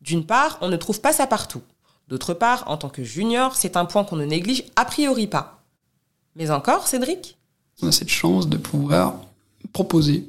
D'une 0.00 0.24
part, 0.24 0.56
on 0.62 0.68
ne 0.68 0.76
trouve 0.78 1.02
pas 1.02 1.12
ça 1.12 1.26
partout. 1.26 1.60
D'autre 2.08 2.32
part, 2.32 2.64
en 2.68 2.78
tant 2.78 2.88
que 2.88 3.04
junior, 3.04 3.54
c'est 3.56 3.76
un 3.76 3.84
point 3.84 4.04
qu'on 4.04 4.16
ne 4.16 4.24
néglige 4.24 4.64
a 4.74 4.86
priori 4.86 5.26
pas. 5.26 5.62
Mais 6.34 6.50
encore, 6.50 6.88
Cédric? 6.88 7.36
On 7.82 7.88
a 7.88 7.92
cette 7.92 8.08
chance 8.08 8.48
de 8.48 8.56
pouvoir 8.56 9.16
proposer. 9.74 10.24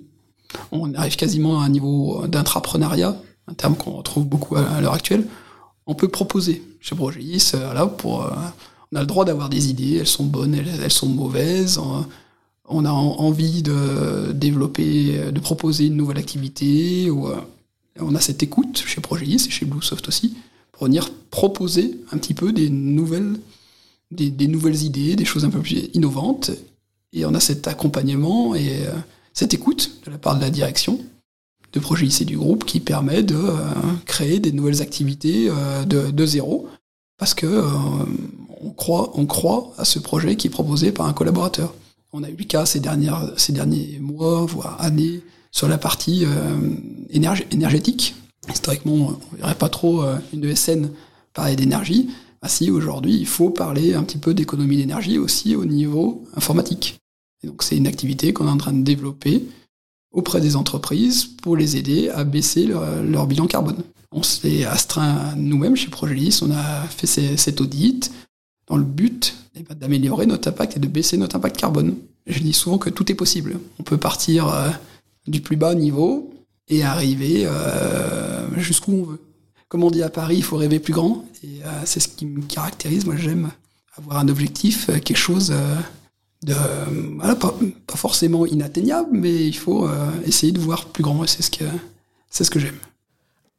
On 0.73 0.93
arrive 0.95 1.15
quasiment 1.15 1.61
à 1.61 1.63
un 1.63 1.69
niveau 1.69 2.27
d'intrapreneuriat, 2.27 3.15
un 3.47 3.53
terme 3.53 3.75
qu'on 3.75 3.91
retrouve 3.91 4.25
beaucoup 4.25 4.55
à, 4.55 4.81
l'heure 4.81 4.93
actuelle. 4.93 5.25
On 5.85 5.95
peut 5.95 6.07
proposer 6.07 6.63
chez 6.79 6.95
Progis, 6.95 7.51
euh, 7.55 7.73
là, 7.73 7.87
pour, 7.87 8.23
euh, 8.23 8.31
on 8.91 8.97
a 8.97 9.01
le 9.01 9.05
droit 9.05 9.25
d'avoir 9.25 9.49
des 9.49 9.69
idées, 9.69 9.97
elles 9.97 10.07
sont 10.07 10.25
bonnes, 10.25 10.55
elles, 10.55 10.91
sont 10.91 11.09
mauvaises. 11.09 11.79
On, 12.69 12.85
a 12.85 12.91
envie 12.91 13.61
de 13.61 14.31
développer, 14.33 15.31
de 15.31 15.39
proposer 15.39 15.87
une 15.87 15.95
nouvelle 15.95 16.17
activité. 16.17 17.09
Ou, 17.09 17.27
euh, 17.27 17.35
on 17.99 18.15
a 18.15 18.21
cette 18.21 18.41
écoute 18.41 18.83
chez 18.85 19.01
Progis 19.01 19.45
et 19.47 19.51
chez 19.51 19.65
Bluesoft 19.65 20.07
aussi, 20.07 20.35
pour 20.71 20.85
venir 20.85 21.11
proposer 21.29 21.99
un 22.11 22.17
petit 22.17 22.33
peu 22.33 22.51
des 22.53 22.69
nouvelles, 22.69 23.35
des 24.11 24.47
nouvelles 24.47 24.83
idées, 24.83 25.15
des 25.15 25.25
choses 25.25 25.45
un 25.45 25.49
peu 25.49 25.59
plus 25.59 25.89
innovantes 25.93 26.51
et 27.13 27.25
on 27.25 27.33
a 27.33 27.39
cet 27.39 27.67
accompagnement 27.67 28.55
et 28.55 28.87
euh, 28.87 28.91
cette 29.33 29.53
écoute 29.53 30.03
de 30.05 30.11
la 30.11 30.17
part 30.17 30.35
de 30.35 30.41
la 30.41 30.49
direction 30.49 30.99
de 31.73 31.79
projet 31.79 32.05
lycée 32.05 32.25
du 32.25 32.37
groupe 32.37 32.65
qui 32.65 32.79
permet 32.79 33.23
de 33.23 33.35
euh, 33.35 33.57
créer 34.05 34.39
des 34.39 34.51
nouvelles 34.51 34.81
activités 34.81 35.49
euh, 35.49 35.83
de, 35.85 36.25
zéro 36.25 36.67
parce 37.17 37.33
que 37.33 37.63
on 38.61 38.71
croit, 38.71 39.11
on 39.15 39.25
croit 39.25 39.71
à 39.77 39.85
ce 39.85 39.99
projet 39.99 40.35
qui 40.35 40.47
est 40.47 40.49
proposé 40.49 40.91
par 40.91 41.05
un 41.05 41.13
collaborateur. 41.13 41.73
On 42.11 42.23
a 42.23 42.29
eu 42.29 42.35
le 42.37 42.45
cas 42.45 42.65
ces, 42.65 42.79
dernières, 42.79 43.31
ces 43.37 43.53
derniers 43.53 43.99
mois, 43.99 44.45
voire 44.45 44.81
années, 44.81 45.21
sur 45.51 45.67
la 45.67 45.77
partie 45.77 46.25
énergétique. 47.11 48.15
Historiquement, 48.51 48.93
on 48.93 49.35
ne 49.35 49.37
verrait 49.37 49.55
pas 49.55 49.69
trop 49.69 50.03
une 50.33 50.43
ESN 50.43 50.89
parler 51.33 51.55
d'énergie. 51.55 52.09
Ah 52.41 52.49
si, 52.49 52.71
aujourd'hui, 52.71 53.15
il 53.15 53.27
faut 53.27 53.51
parler 53.51 53.93
un 53.93 54.03
petit 54.03 54.17
peu 54.17 54.33
d'économie 54.33 54.77
d'énergie 54.77 55.17
aussi 55.17 55.55
au 55.55 55.65
niveau 55.65 56.23
informatique 56.35 56.99
donc 57.43 57.63
c'est 57.63 57.77
une 57.77 57.87
activité 57.87 58.33
qu'on 58.33 58.47
est 58.47 58.51
en 58.51 58.57
train 58.57 58.73
de 58.73 58.83
développer 58.83 59.43
auprès 60.13 60.39
des 60.39 60.55
entreprises 60.55 61.25
pour 61.25 61.57
les 61.57 61.75
aider 61.75 62.09
à 62.09 62.23
baisser 62.23 62.65
leur, 62.65 63.27
bilan 63.27 63.47
carbone. 63.47 63.83
On 64.11 64.21
s'est 64.21 64.63
astreint 64.63 65.33
nous-mêmes 65.35 65.75
chez 65.75 65.89
Progelis, 65.89 66.39
on 66.43 66.51
a 66.51 66.83
fait 66.83 67.07
cet 67.35 67.59
audit 67.59 68.11
dans 68.67 68.77
le 68.77 68.83
but 68.83 69.35
d'améliorer 69.75 70.25
notre 70.25 70.47
impact 70.47 70.77
et 70.77 70.79
de 70.79 70.87
baisser 70.87 71.17
notre 71.17 71.35
impact 71.35 71.57
carbone. 71.57 71.95
Je 72.27 72.39
dis 72.39 72.53
souvent 72.53 72.77
que 72.77 72.89
tout 72.89 73.11
est 73.11 73.15
possible. 73.15 73.59
On 73.79 73.83
peut 73.83 73.97
partir 73.97 74.47
euh, 74.47 74.69
du 75.27 75.41
plus 75.41 75.57
bas 75.57 75.75
niveau 75.75 76.33
et 76.69 76.83
arriver 76.83 77.43
euh, 77.45 78.47
jusqu'où 78.57 78.93
on 78.93 79.03
veut. 79.03 79.19
Comme 79.67 79.83
on 79.83 79.91
dit 79.91 80.03
à 80.03 80.09
Paris, 80.09 80.37
il 80.37 80.43
faut 80.43 80.57
rêver 80.57 80.79
plus 80.79 80.93
grand. 80.93 81.25
Et 81.43 81.61
euh, 81.65 81.81
c'est 81.85 81.99
ce 81.99 82.07
qui 82.07 82.25
me 82.25 82.41
caractérise. 82.41 83.05
Moi, 83.05 83.15
j'aime 83.17 83.51
avoir 83.97 84.19
un 84.19 84.27
objectif, 84.27 84.87
quelque 84.87 85.17
chose 85.17 85.53
de, 86.43 86.53
voilà, 87.17 87.35
pas, 87.35 87.53
forcément 87.95 88.45
inatteignable, 88.45 89.09
mais 89.11 89.47
il 89.47 89.55
faut 89.55 89.87
euh, 89.87 90.11
essayer 90.25 90.51
de 90.51 90.59
voir 90.59 90.85
plus 90.87 91.03
grand, 91.03 91.23
et 91.23 91.27
c'est 91.27 91.41
ce 91.41 91.51
que, 91.51 91.65
c'est 92.29 92.43
ce 92.43 92.51
que 92.51 92.59
j'aime. 92.59 92.77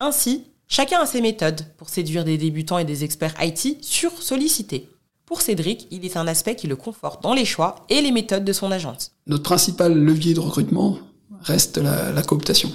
Ainsi, 0.01 0.44
chacun 0.68 1.01
a 1.01 1.07
ses 1.07 1.20
méthodes 1.20 1.62
pour 1.77 1.88
séduire 1.88 2.25
des 2.25 2.38
débutants 2.38 2.79
et 2.79 2.85
des 2.85 3.05
experts 3.05 3.35
IT 3.40 3.83
sur 3.83 4.23
sollicité. 4.23 4.88
Pour 5.27 5.40
Cédric, 5.40 5.87
il 5.90 6.05
est 6.05 6.16
un 6.18 6.27
aspect 6.27 6.55
qui 6.55 6.66
le 6.66 6.77
conforte 6.77 7.23
dans 7.23 7.33
les 7.33 7.47
choix 7.47 7.87
et 7.88 8.03
les 8.03 8.12
méthodes 8.12 8.44
de 8.44 8.53
son 8.53 8.70
agence. 8.70 9.12
Notre 9.27 9.42
principal 9.42 9.94
levier 9.94 10.35
de 10.35 10.40
recrutement 10.40 10.99
reste 11.40 11.79
la, 11.79 12.23
cooptation. 12.23 12.70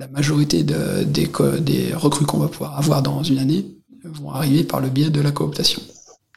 La 0.00 0.08
majorité 0.08 0.64
de, 0.64 1.04
des, 1.04 1.30
des 1.60 1.94
recrues 1.94 2.26
qu'on 2.26 2.38
va 2.38 2.48
pouvoir 2.48 2.76
avoir 2.76 3.02
dans 3.02 3.22
une 3.22 3.38
année 3.38 3.66
vont 4.04 4.30
arriver 4.30 4.64
par 4.64 4.80
le 4.80 4.88
biais 4.88 5.10
de 5.10 5.20
la 5.20 5.30
cooptation. 5.30 5.80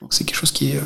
Donc 0.02 0.14
c'est 0.14 0.24
quelque 0.24 0.38
chose 0.38 0.52
qui 0.52 0.72
est 0.72 0.78
euh, 0.78 0.84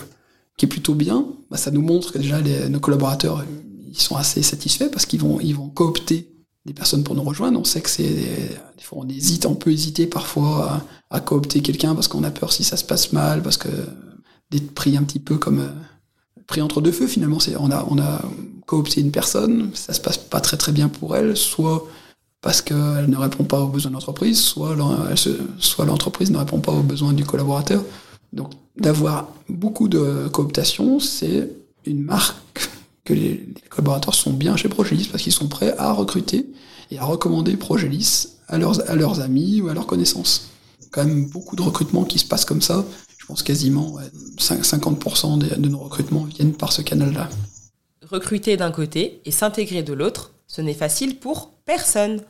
qui 0.58 0.66
est 0.66 0.70
plutôt 0.70 0.96
bien, 0.96 1.26
bah, 1.50 1.58
ça 1.58 1.72
nous 1.72 1.82
montre 1.82 2.12
que 2.12 2.18
déjà 2.18 2.42
nos 2.42 2.80
collaborateurs 2.80 3.46
sont 3.94 4.16
assez 4.16 4.44
satisfaits 4.44 4.90
parce 4.92 5.06
qu'ils 5.06 5.20
vont 5.20 5.40
ils 5.40 5.56
vont 5.56 5.70
coopter 5.70 6.30
des 6.66 6.74
personnes 6.74 7.04
pour 7.04 7.16
nous 7.16 7.24
rejoindre. 7.24 7.60
On 7.60 7.64
sait 7.64 7.82
que 7.82 7.90
c'est 7.90 8.04
des 8.04 8.84
fois 8.84 9.00
on 9.02 9.08
hésite, 9.08 9.46
on 9.46 9.56
peut 9.56 9.72
hésiter 9.72 10.08
parfois 10.08 10.82
à, 11.10 11.20
coopter 11.20 11.62
quelqu'un 11.62 11.96
parce 11.96 12.08
qu'on 12.08 12.24
a 12.24 12.32
peur 12.32 12.52
si 12.52 12.64
ça 12.64 12.78
se 12.78 12.84
passe 12.84 13.14
mal, 13.14 13.42
parce 13.42 13.58
que 13.58 13.70
d'être 14.52 14.74
pris 14.74 14.98
un 14.98 15.04
petit 15.04 15.20
peu 15.20 15.38
comme 15.38 15.60
euh, 15.60 15.70
pris 16.48 16.62
entre 16.62 16.82
deux 16.82 16.92
feux 16.92 17.08
finalement. 17.08 17.40
C'est 17.40 17.56
on 17.58 17.72
a 17.72 17.86
on 17.90 18.00
a 18.00 18.22
coopté 18.66 19.02
une 19.02 19.12
personne, 19.12 19.72
ça 19.74 19.94
se 19.94 20.02
passe 20.02 20.18
pas 20.18 20.42
très 20.42 20.58
très 20.58 20.72
bien 20.72 20.90
pour 20.90 21.16
elle, 21.16 21.38
soit 21.38 21.88
parce 22.42 22.62
qu'elle 22.62 23.10
ne 23.10 23.18
répond 23.18 23.44
pas 23.44 23.62
aux 23.62 23.68
besoins 23.68 23.92
de 23.92 23.96
l'entreprise, 23.96 24.40
soit 24.40 24.76
l'entreprise 25.86 26.32
ne 26.32 26.38
répond 26.38 26.60
pas 26.60 26.72
aux 26.72 26.84
besoins 26.84 27.14
du 27.14 27.26
collaborateur. 27.26 27.84
Donc 28.34 28.54
d'avoir 28.76 29.34
beaucoup 29.50 29.88
de 29.88 30.28
cooptation, 30.28 31.00
c'est 31.00 31.50
une 31.86 32.02
marque 32.02 32.70
que 33.04 33.14
les, 33.14 33.48
collaborateurs 33.70 34.16
sont 34.16 34.34
bien 34.34 34.56
chez 34.58 34.70
Progelis 34.70 35.08
parce 35.10 35.24
qu'ils 35.24 35.34
sont 35.34 35.48
prêts 35.48 35.74
à 35.78 35.94
recruter 35.94 36.46
et 36.92 37.00
à 37.00 37.06
recommander 37.06 37.56
Progelis 37.56 38.28
à 38.48 38.58
leurs, 38.58 39.20
amis 39.22 39.62
ou 39.62 39.70
à 39.70 39.74
leurs 39.74 39.88
connaissances. 39.88 40.50
Quand 40.92 41.06
même 41.06 41.30
beaucoup 41.30 41.56
de 41.56 41.62
recrutements 41.62 42.06
qui 42.06 42.20
se 42.20 42.26
passent 42.26 42.46
comme 42.46 42.62
ça. 42.62 42.86
Je 43.18 43.26
pense 43.26 43.44
quasiment 43.44 43.98
50% 44.38 45.38
de, 45.38 45.56
de 45.56 45.70
nos 45.70 45.80
recrutements 45.80 46.24
viennent 46.24 46.54
par 46.54 46.72
ce 46.72 46.82
canal-là. 46.82 47.30
Recruter 48.10 48.56
d'un 48.56 48.72
côté 48.72 49.22
et 49.26 49.32
s'intégrer 49.32 49.84
de 49.84 49.92
l'autre, 49.92 50.34
ce 50.48 50.62
n'est 50.62 50.74
facile 50.74 51.20
pour 51.20 51.52
personne. 51.66 52.22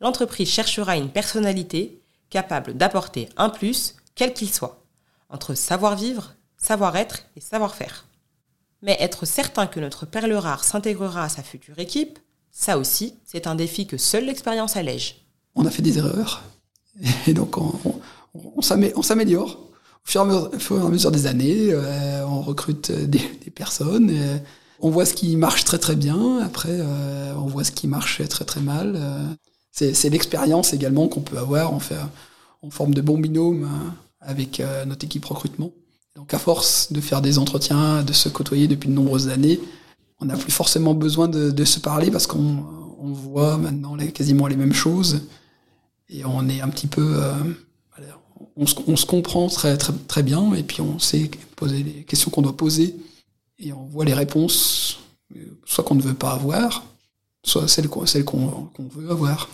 L'entreprise 0.00 0.48
cherchera 0.48 0.98
une 0.98 1.08
personnalité 1.08 2.02
capable 2.28 2.74
d'apporter 2.76 3.28
un 3.38 3.48
plus, 3.48 3.96
quel 4.14 4.34
qu'il 4.34 4.52
soit 4.52 4.83
entre 5.28 5.54
savoir-vivre, 5.54 6.34
savoir-être 6.56 7.24
et 7.36 7.40
savoir-faire. 7.40 8.06
Mais 8.82 8.96
être 9.00 9.26
certain 9.26 9.66
que 9.66 9.80
notre 9.80 10.06
perle 10.06 10.32
rare 10.34 10.64
s'intégrera 10.64 11.24
à 11.24 11.28
sa 11.28 11.42
future 11.42 11.78
équipe, 11.78 12.18
ça 12.50 12.78
aussi, 12.78 13.14
c'est 13.24 13.46
un 13.46 13.54
défi 13.54 13.86
que 13.86 13.96
seule 13.96 14.26
l'expérience 14.26 14.76
allège. 14.76 15.26
On 15.54 15.66
a 15.66 15.70
fait 15.70 15.82
des 15.82 15.98
erreurs, 15.98 16.42
et 17.26 17.34
donc 17.34 17.58
on, 17.58 17.72
on, 18.34 18.62
s'améliore. 18.62 19.58
Au 20.06 20.58
fur 20.58 20.76
et 20.78 20.86
à 20.86 20.88
mesure 20.88 21.10
des 21.10 21.26
années, 21.26 21.72
euh, 21.72 22.26
on 22.26 22.42
recrute 22.42 22.92
des, 22.92 23.18
personnes, 23.54 24.12
on 24.80 24.90
voit 24.90 25.06
ce 25.06 25.14
qui 25.14 25.34
marche 25.36 25.64
très 25.64 25.78
très 25.78 25.96
bien, 25.96 26.40
après 26.40 26.68
euh, 26.70 27.34
on 27.36 27.46
voit 27.46 27.64
ce 27.64 27.72
qui 27.72 27.88
marche 27.88 28.26
très 28.28 28.44
très 28.44 28.60
mal. 28.60 28.94
Euh, 28.96 29.26
c'est 29.72 30.10
l'expérience 30.10 30.72
également 30.72 31.08
qu'on 31.08 31.22
peut 31.22 31.38
avoir, 31.38 31.72
on 31.72 31.80
fait 31.80 31.96
en 32.62 32.70
forme 32.70 32.94
de 32.94 33.00
bon 33.00 33.18
binôme 33.18 33.64
hein 33.64 33.94
avec 34.26 34.60
euh, 34.60 34.84
notre 34.84 35.04
équipe 35.04 35.24
recrutement. 35.24 35.72
Donc 36.16 36.32
à 36.34 36.38
force 36.38 36.92
de 36.92 37.00
faire 37.00 37.22
des 37.22 37.38
entretiens, 37.38 38.02
de 38.02 38.12
se 38.12 38.28
côtoyer 38.28 38.68
depuis 38.68 38.88
de 38.88 38.94
nombreuses 38.94 39.28
années, 39.28 39.60
on 40.20 40.26
n'a 40.26 40.36
plus 40.36 40.52
forcément 40.52 40.94
besoin 40.94 41.28
de, 41.28 41.64
se 41.64 41.80
parler 41.80 42.10
parce 42.10 42.26
qu'on 42.26 42.64
voit 43.00 43.58
maintenant 43.58 43.96
quasiment 43.96 44.46
les 44.46 44.56
mêmes 44.56 44.72
choses 44.72 45.22
et 46.08 46.24
on 46.24 46.48
est 46.48 46.60
un 46.60 46.68
petit 46.68 46.86
peu, 46.86 47.16
euh, 47.16 47.32
on 48.56 48.66
se, 48.66 49.06
comprend 49.06 49.48
très, 49.48 49.76
très, 49.76 50.22
bien 50.22 50.54
et 50.54 50.62
puis 50.62 50.80
on 50.80 51.00
sait 51.00 51.30
poser 51.56 51.82
les 51.82 52.04
questions 52.04 52.30
qu'on 52.30 52.42
doit 52.42 52.56
poser 52.56 52.94
et 53.58 53.72
on 53.72 53.84
voit 53.86 54.04
les 54.04 54.14
réponses, 54.14 55.00
euh, 55.34 55.40
soit 55.64 55.82
qu'on 55.82 55.96
ne 55.96 56.02
veut 56.02 56.14
pas 56.14 56.32
avoir, 56.32 56.84
soit 57.42 57.66
celles 57.66 57.88
qu'on 57.88 58.04
veut 58.04 59.10
avoir. 59.10 59.48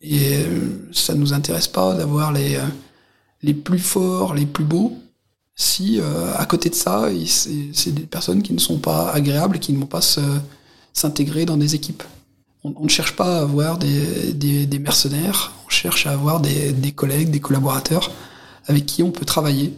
Et 0.00 0.44
ça 0.90 1.14
ne 1.14 1.20
nous 1.20 1.32
intéresse 1.32 1.68
pas 1.68 1.94
d'avoir 1.94 2.32
les, 2.32 2.58
les 3.42 3.54
plus 3.54 3.78
forts, 3.78 4.34
les 4.34 4.46
plus 4.46 4.64
beaux, 4.64 4.96
si 5.54 6.00
euh, 6.00 6.34
à 6.36 6.46
côté 6.46 6.70
de 6.70 6.74
ça, 6.74 7.08
c'est 7.26 7.92
des 7.92 8.06
personnes 8.06 8.42
qui 8.42 8.52
ne 8.52 8.58
sont 8.58 8.78
pas 8.78 9.10
agréables, 9.10 9.58
qui 9.58 9.72
ne 9.72 9.78
vont 9.80 9.86
pas 9.86 10.00
s'intégrer 10.92 11.44
dans 11.44 11.56
des 11.56 11.74
équipes. 11.74 12.02
On, 12.64 12.72
on 12.76 12.84
ne 12.84 12.88
cherche 12.88 13.16
pas 13.16 13.38
à 13.38 13.42
avoir 13.42 13.78
des, 13.78 14.32
des, 14.32 14.66
des 14.66 14.78
mercenaires, 14.78 15.52
on 15.66 15.68
cherche 15.68 16.06
à 16.06 16.12
avoir 16.12 16.40
des, 16.40 16.72
des 16.72 16.92
collègues, 16.92 17.30
des 17.30 17.40
collaborateurs 17.40 18.10
avec 18.66 18.86
qui 18.86 19.02
on 19.02 19.10
peut 19.10 19.24
travailler. 19.24 19.74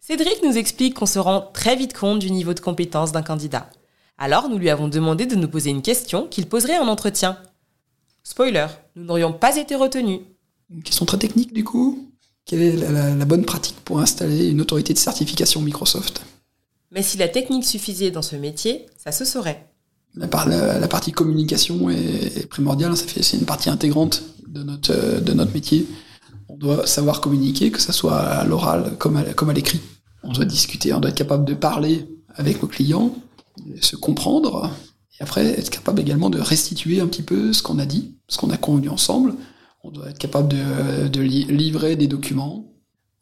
Cédric 0.00 0.42
nous 0.44 0.56
explique 0.58 0.94
qu'on 0.94 1.06
se 1.06 1.18
rend 1.18 1.40
très 1.54 1.76
vite 1.76 1.96
compte 1.96 2.18
du 2.18 2.30
niveau 2.30 2.52
de 2.54 2.60
compétence 2.60 3.12
d'un 3.12 3.22
candidat. 3.22 3.70
Alors 4.18 4.48
nous 4.48 4.58
lui 4.58 4.68
avons 4.68 4.88
demandé 4.88 5.26
de 5.26 5.36
nous 5.36 5.48
poser 5.48 5.70
une 5.70 5.80
question 5.80 6.26
qu'il 6.26 6.46
poserait 6.46 6.78
en 6.78 6.88
entretien. 6.88 7.38
Spoiler, 8.22 8.66
nous 8.94 9.04
n'aurions 9.04 9.32
pas 9.32 9.56
été 9.56 9.74
retenus. 9.74 10.20
Une 10.70 10.82
question 10.82 11.06
très 11.06 11.18
technique 11.18 11.54
du 11.54 11.64
coup? 11.64 12.11
Quelle 12.44 12.62
est 12.62 12.76
la, 12.76 12.90
la- 12.90 13.14
la 13.14 13.24
bonne 13.24 13.44
pratique 13.44 13.76
pour 13.84 14.00
installer 14.00 14.48
une 14.48 14.60
autorité 14.60 14.92
de 14.92 14.98
certification 14.98 15.60
Microsoft? 15.60 16.22
Mais 16.90 17.02
si 17.02 17.16
la 17.16 17.28
technique 17.28 17.64
suffisait 17.64 18.10
dans 18.10 18.22
ce 18.22 18.36
métier, 18.36 18.86
ça 19.02 19.12
se 19.12 19.24
saurait. 19.24 19.66
la, 20.14 20.26
la- 20.78 20.88
partie 20.88 21.12
communication 21.12 21.88
est, 21.88 22.36
est 22.38 22.46
primordiale, 22.46 22.96
ça 22.96 23.06
fait 23.06 23.22
c'est 23.22 23.38
une 23.38 23.46
partie 23.46 23.70
intégrante 23.70 24.22
de 24.48 24.62
notre 24.62 24.92
euh, 24.92 25.20
de 25.20 25.32
notre 25.32 25.52
métier. 25.54 25.86
On 26.48 26.56
doit 26.56 26.86
savoir 26.86 27.20
communiquer, 27.22 27.70
que 27.70 27.80
ce 27.80 27.92
soit 27.92 28.18
à 28.18 28.44
l'oral 28.44 28.96
comme 28.98 29.16
à, 29.16 29.22
comme 29.22 29.48
à 29.48 29.54
l'écrit. 29.54 29.80
On 30.22 30.32
doit 30.32 30.44
discuter, 30.44 30.92
on 30.92 31.00
doit 31.00 31.10
être 31.10 31.16
capable 31.16 31.44
de 31.46 31.54
parler 31.54 32.06
avec 32.36 32.60
nos 32.62 32.68
clients, 32.68 33.14
se 33.80 33.96
comprendre, 33.96 34.70
et 35.18 35.22
après 35.22 35.46
être 35.58 35.70
capable 35.70 36.00
également 36.00 36.30
de 36.30 36.38
restituer 36.40 37.00
un 37.00 37.06
petit 37.06 37.22
peu 37.22 37.52
ce 37.52 37.62
qu'on 37.62 37.78
a 37.78 37.86
dit, 37.86 38.14
ce 38.28 38.36
qu'on 38.38 38.50
a 38.50 38.56
convenu 38.56 38.88
ensemble. 38.90 39.34
On 39.82 39.90
doit 39.90 40.10
être 40.10 40.18
capable 40.18 40.48
de, 40.48 41.08
de 41.08 41.20
li- 41.20 41.44
livrer 41.44 41.96
des 41.96 42.06
documents. 42.06 42.66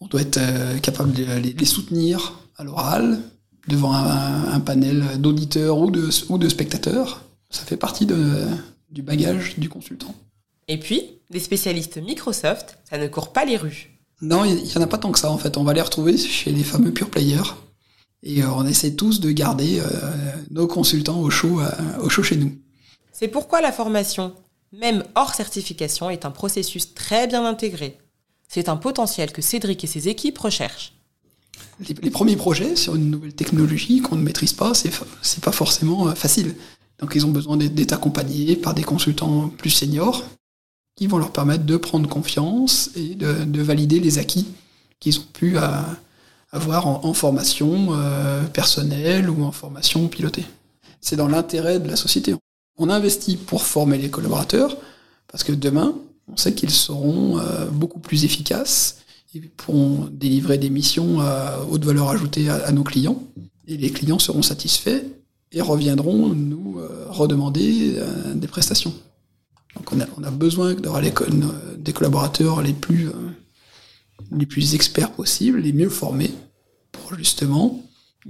On 0.01 0.07
doit 0.07 0.21
être 0.23 0.39
euh, 0.39 0.79
capable 0.79 1.13
de 1.13 1.25
les, 1.25 1.65
soutenir 1.65 2.35
à 2.57 2.65
l'oral, 2.65 3.21
devant 3.69 3.93
un, 3.93 4.53
un 4.53 4.61
panel 4.61 5.05
d'auditeurs 5.19 5.79
ou 5.79 5.91
de, 5.91 6.09
ou 6.29 6.39
de 6.39 6.49
spectateurs. 6.49 7.23
Ça 7.51 7.65
fait 7.65 7.77
partie 7.77 8.07
de, 8.07 8.47
du 8.91 9.03
bagage 9.03 9.59
du 9.59 9.69
consultant. 9.69 10.15
Et 10.69 10.79
puis, 10.79 11.03
les 11.31 11.41
spécialistes 11.41 11.97
Microsoft, 11.99 12.79
ça 12.89 12.99
ne 12.99 13.07
court 13.09 13.33
pas 13.33 13.45
les 13.45 13.57
rues. 13.57 13.99
Non, 14.23 14.45
il 14.45 14.63
n'y 14.63 14.77
en 14.77 14.83
a 14.83 14.87
pas 14.87 14.99
tant 14.99 15.13
que 15.13 15.19
ça 15.19 15.31
en 15.31 15.39
fait. 15.39 15.57
On 15.57 15.65
va 15.65 15.73
les 15.73 15.81
retrouver 15.81 16.17
chez 16.17 16.53
les 16.53 16.63
fameux 16.65 16.93
pure 16.93 17.11
players. 17.11 17.55
Et 18.23 18.43
euh, 18.43 18.51
on 18.55 18.67
essaie 18.67 18.95
tous 18.95 19.21
de 19.21 19.31
garder 19.31 19.81
euh, 19.81 19.87
nos 20.51 20.67
consultants 20.67 21.21
au 21.21 21.31
chaud, 21.31 21.61
au 22.03 22.09
chaud 22.11 22.23
chez 22.23 22.37
nous. 22.37 22.53
C'est 23.13 23.29
pourquoi 23.29 23.61
la 23.63 23.73
formation, 23.73 24.35
même 24.73 25.05
hors 25.15 25.35
certification, 25.35 26.11
est 26.11 26.25
un 26.25 26.31
processus 26.31 26.95
très 26.95 27.27
bien 27.27 27.45
intégré. 27.45 27.99
C'est 28.49 28.69
un 28.69 28.77
potentiel 28.77 29.33
que 29.33 29.43
Cédric 29.43 29.85
et 29.85 29.87
ses 29.87 30.09
équipes 30.09 30.39
recherchent. 30.39 30.95
Les, 32.03 32.11
premiers 32.11 32.37
projets 32.37 32.77
sur 32.77 32.95
une 32.95 33.11
nouvelle 33.11 33.35
technologie 33.35 34.01
qu'on 34.01 34.17
ne 34.17 34.23
maîtrise 34.23 34.53
pas, 34.53 34.75
c'est 34.75 34.91
c'est 35.23 35.43
pas 35.43 35.53
forcément 35.53 36.09
euh, 36.09 36.15
facile. 36.15 36.55
Donc 36.99 37.13
ils 37.15 37.25
ont 37.25 37.31
besoin 37.31 37.57
d'être 37.57 37.93
accompagnés 37.93 38.57
par 38.57 38.75
des 38.75 38.83
consultants 38.83 39.49
plus 39.49 39.71
seniors 39.71 40.25
qui 40.97 41.07
vont 41.07 41.19
leur 41.19 41.33
permettre 41.33 41.65
de 41.65 41.77
prendre 41.77 42.09
confiance 42.09 42.91
et 42.97 43.15
de, 43.15 43.45
de 43.45 43.63
valider 43.63 44.01
les 44.01 44.19
acquis 44.19 44.49
qu'ils 44.99 45.19
ont 45.19 45.27
pu 45.33 45.57
euh, 45.57 45.63
avoir 46.53 46.87
en, 46.87 47.05
en 47.05 47.15
formation 47.15 47.89
euh, 47.93 48.43
personnelle 48.45 49.31
ou 49.31 49.45
en 49.45 49.53
formation 49.53 50.09
pilotée. 50.09 50.45
C'est 51.01 51.17
dans 51.17 51.29
l'intérêt 51.29 51.79
de 51.79 51.89
la 51.89 51.97
société. 51.97 52.35
On 52.81 52.91
investit 52.91 53.37
pour 53.37 53.63
former 53.63 53.99
les 53.99 54.11
collaborateurs 54.11 54.77
parce 55.29 55.45
que 55.45 55.53
demain, 55.53 55.95
on 56.27 56.37
sait 56.37 56.55
qu'ils 56.55 56.71
seront 56.71 57.39
euh, 57.39 57.67
beaucoup 57.67 58.01
plus 58.01 58.25
efficaces 58.25 59.01
ils 59.35 59.49
pourront 59.49 60.09
délivrer 60.11 60.59
des 60.59 60.71
missions 60.71 61.21
à 61.21 61.61
haute 61.71 61.85
valeur 61.85 62.09
ajoutée 62.09 62.49
à, 62.49 62.73
nos 62.73 62.83
clients. 62.83 63.23
Et 63.69 63.77
les 63.77 63.91
clients 63.91 64.19
seront 64.19 64.43
satisfaits 64.43 65.05
et 65.53 65.61
reviendront 65.61 66.29
nous 66.31 66.79
euh, 66.79 67.07
redemander 67.09 67.95
euh, 67.97 68.35
des 68.35 68.49
prestations. 68.49 68.93
Donc 69.77 69.93
on 69.93 70.25
a, 70.25 70.31
besoin 70.31 70.75
d'avoir 70.75 71.01
des 71.01 71.93
collaborateurs 71.93 72.61
les 72.61 72.73
plus, 72.73 73.09
euh, 73.09 73.13
les 74.33 74.47
plus 74.47 74.75
experts 74.75 75.13
possibles, 75.13 75.61
les 75.61 75.73
mieux 75.73 75.89
formés, 75.89 76.33
pour 76.91 77.15
justement 77.15 77.81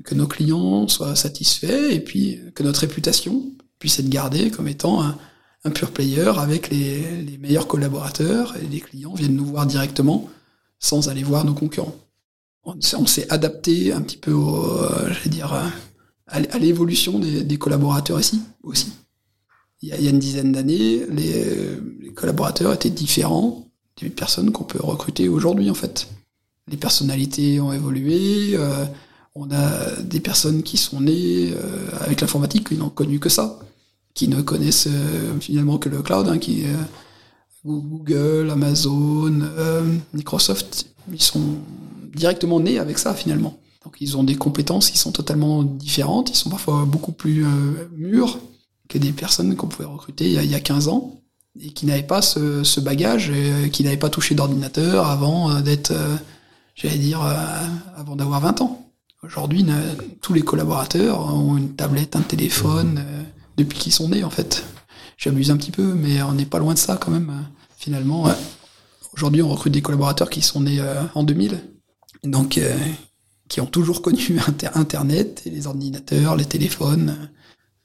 que 0.05 0.15
nos 0.15 0.27
clients 0.27 0.87
soient 0.87 1.17
satisfaits 1.17 1.91
et 1.91 2.01
puis 2.01 2.41
que 2.55 2.63
notre 2.63 2.81
réputation 2.81 3.53
puisse 3.81 3.99
être 3.99 4.09
gardée 4.09 4.53
comme 4.53 4.69
étant 4.69 5.03
un, 5.03 5.71
pure 5.75 5.91
player 5.91 6.31
avec 6.39 6.71
les, 6.71 7.37
meilleurs 7.41 7.67
collaborateurs 7.67 8.55
et 8.63 8.67
les 8.67 8.81
clients 8.81 9.15
viennent 9.15 9.35
nous 9.35 9.47
voir 9.47 9.67
directement 9.67 10.29
sans 10.79 11.09
aller 11.09 11.23
voir 11.23 11.45
nos 11.45 11.55
concurrents. 11.55 11.97
On 12.63 13.07
s'est- 13.07 13.31
adapté 13.31 13.93
un 13.93 14.03
petit 14.03 14.17
peu 14.17 14.33
euh, 14.33 15.13
je 15.13 15.25
vais 15.25 15.31
dire, 15.31 15.53
euh, 15.53 15.67
à 16.29 16.59
l'évolution 16.59 17.19
des, 17.19 17.59
collaborateurs 17.59 18.21
ici 18.21 18.41
aussi. 18.63 18.93
Il 19.83 19.89
y 19.89 19.93
a, 19.93 20.11
une 20.11 20.19
dizaine 20.19 20.53
d'années, 20.53 21.07
les, 21.11 22.13
collaborateurs 22.15 22.73
étaient 22.73 22.91
différents 22.91 23.67
des 24.01 24.11
personnes 24.11 24.53
qu'on 24.53 24.65
peut 24.65 24.83
recruter 24.83 25.29
aujourd'hui 25.29 25.71
en 25.71 25.75
fait. 25.75 26.09
Les 26.69 26.77
personnalités 26.77 27.61
ont 27.61 27.73
évolué. 27.73 28.55
euh, 28.55 28.85
on 29.35 29.51
a 29.53 29.97
des 30.03 30.21
personnes 30.21 30.63
qui 30.63 30.77
sont 30.77 31.01
nées 31.01 31.55
avec 32.01 32.21
l'informatique, 32.21 32.69
qui 32.69 32.77
n'ont 32.77 32.91
connu 32.91 33.21
que 33.21 33.29
ça, 33.29 33.61
qui 34.21 34.29
ne 34.29 34.43
connaissent 34.43 34.87
euh, 34.87 35.41
finalement 35.41 35.79
que 35.79 35.89
le 35.89 36.03
cloud, 36.03 36.29
hein, 36.29 36.37
qui 36.37 36.67
euh, 36.67 36.75
Google, 37.65 38.51
Amazon, 38.51 39.41
euh, 39.41 39.83
Microsoft, 40.13 40.89
ils 41.11 41.23
sont 41.23 41.41
directement 42.15 42.61
nés 42.61 42.79
avec 42.79 42.99
ça 42.99 43.15
finalement. 43.15 43.59
Donc 43.83 43.97
ils 43.99 44.19
ont 44.19 44.23
des 44.23 44.37
compétences 44.37 44.91
qui 44.91 44.99
sont 44.99 45.11
totalement 45.11 45.63
différentes, 45.63 46.29
ils 46.29 46.37
sont 46.37 46.51
parfois 46.51 46.85
beaucoup 46.85 47.13
plus 47.13 47.47
mûrs 47.97 48.39
que 48.91 48.99
des 48.99 49.13
personnes 49.13 49.57
qu'on 49.57 49.69
pouvait 49.69 49.89
recruter 49.89 50.27
il 50.27 50.33
y, 50.33 50.39
a, 50.39 50.43
il 50.43 50.51
y 50.51 50.55
a 50.55 50.61
15 50.61 50.89
ans 50.89 51.23
et 51.59 51.71
qui 51.71 51.87
n'avaient 51.87 52.03
pas 52.03 52.21
ce, 52.21 52.63
ce 52.63 52.79
bagage, 52.79 53.33
qui 53.73 53.85
n'avaient 53.85 53.97
pas 53.97 54.11
touché 54.11 54.35
d'ordinateur 54.35 55.07
avant 55.07 55.63
d'être, 55.63 55.95
j'allais 56.75 56.99
dire, 56.99 57.23
avant 57.97 58.17
d'avoir 58.17 58.41
20 58.43 58.61
ans. 58.61 58.91
Aujourd'hui, 59.23 59.65
tous 60.21 60.35
les 60.35 60.43
collaborateurs 60.43 61.21
ont 61.35 61.57
une 61.57 61.75
tablette, 61.75 62.17
un 62.17 62.23
téléphone, 62.23 63.03
euh, 63.07 63.23
depuis 63.61 63.79
qu'ils 63.79 63.93
sont 63.93 64.09
nés 64.09 64.25
en 64.25 64.31
fait. 64.31 64.65
J'abuse 65.17 65.51
un 65.51 65.57
petit 65.57 65.71
peu, 65.71 65.95
mais 65.95 66.23
on 66.23 66.33
n'est 66.33 66.47
pas 66.47 66.59
loin 66.59 66.75
de 66.75 66.79
ça 66.79 66.97
quand 66.97 67.11
même. 67.11 67.47
Finalement, 67.77 68.27
aujourd'hui, 69.15 69.43
on 69.43 69.49
recrute 69.49 69.73
des 69.73 69.83
collaborateurs 69.83 70.31
qui 70.31 70.43
sont 70.43 70.61
nés 70.63 70.81
euh, 70.81 71.03
en 71.15 71.23
2000, 71.23 71.61
donc 72.25 72.59
euh, 72.59 72.77
qui 73.49 73.61
ont 73.61 73.67
toujours 73.67 74.03
connu 74.03 74.39
Inter- 74.47 74.71
Internet, 74.75 75.43
et 75.47 75.51
les 75.51 75.67
ordinateurs, 75.67 76.37
les 76.37 76.45
téléphones. 76.47 77.31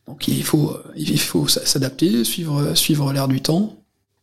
Donc 0.07 0.27
il 0.27 0.43
faut, 0.43 0.71
euh, 0.71 0.83
il 0.95 1.19
faut 1.19 1.47
s'adapter, 1.47 2.23
suivre, 2.23 2.73
suivre 2.75 3.11
l'air 3.11 3.27
du 3.27 3.41
temps 3.41 3.75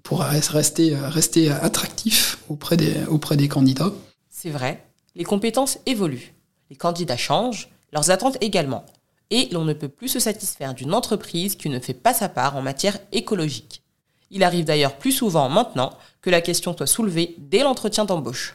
pour 0.03 0.21
res- 0.23 0.51
rester, 0.51 0.95
rester 0.97 1.51
attractif 1.51 2.39
auprès 2.49 2.77
des, 2.77 2.95
auprès 3.09 3.37
des 3.37 3.49
candidats. 3.49 3.93
C'est 4.31 4.51
vrai, 4.51 4.85
les 5.15 5.25
compétences 5.25 5.79
évoluent. 5.87 6.33
Les 6.71 6.77
candidats 6.77 7.17
changent, 7.19 7.69
leurs 7.93 8.11
attentes 8.11 8.39
également. 8.41 8.85
Et 9.33 9.49
l'on 9.51 9.65
ne 9.65 9.73
peut 9.73 9.89
plus 9.89 10.09
se 10.09 10.19
satisfaire 10.19 10.75
d'une 10.75 10.93
entreprise 10.93 11.57
qui 11.57 11.71
ne 11.71 11.81
fait 11.81 11.95
pas 11.95 12.13
sa 12.13 12.29
part 12.29 12.55
en 12.55 12.61
matière 12.61 12.99
écologique. 13.13 13.83
Il 14.31 14.45
arrive 14.45 14.67
d'ailleurs 14.67 14.99
plus 14.99 15.11
souvent 15.11 15.49
maintenant 15.49 15.91
que 16.21 16.29
la 16.29 16.43
question 16.43 16.77
soit 16.77 16.87
soulevée 16.87 17.35
dès 17.39 17.63
l'entretien 17.63 18.05
d'embauche. 18.05 18.55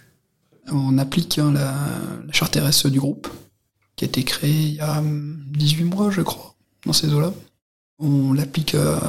On 0.72 1.00
applique 1.00 1.40
hein, 1.40 1.52
la, 1.52 1.74
la 2.28 2.32
charte 2.32 2.58
RSE 2.58 2.86
du 2.92 3.00
groupe, 3.00 3.28
qui 3.96 4.06
a 4.06 4.08
été 4.08 4.24
créée 4.24 4.52
il 4.52 4.76
y 4.76 4.80
a 4.80 5.00
hum, 5.00 5.44
18 5.48 5.84
mois, 5.86 6.12
je 6.12 6.22
crois, 6.22 6.54
dans 6.86 6.94
ces 6.94 7.12
eaux-là. 7.12 7.34
On 7.98 8.34
l'applique, 8.34 8.76
euh, 8.76 9.00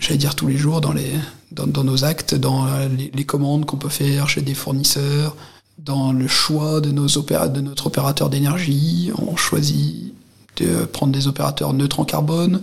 j'allais 0.00 0.18
dire, 0.18 0.34
tous 0.34 0.48
les 0.48 0.56
jours 0.56 0.80
dans, 0.80 0.92
les, 0.92 1.12
dans, 1.52 1.84
nos 1.84 2.04
actes, 2.04 2.34
dans 2.34 2.66
euh, 2.66 2.88
les, 2.88 3.12
les 3.14 3.24
commandes 3.24 3.64
qu'on 3.64 3.76
peut 3.76 3.88
faire 3.88 4.28
chez 4.28 4.42
des 4.42 4.54
fournisseurs, 4.54 5.36
dans 5.78 6.12
le 6.12 6.26
choix 6.26 6.80
de, 6.80 6.90
nos 6.90 7.16
opéra 7.16 7.46
de 7.46 7.60
notre 7.60 7.86
opérateur 7.86 8.28
d'énergie. 8.28 9.12
On 9.16 9.36
choisit 9.36 10.14
de 10.56 10.84
prendre 10.84 11.12
des 11.12 11.26
opérateurs 11.26 11.72
neutres 11.72 12.00
en 12.00 12.04
carbone. 12.04 12.62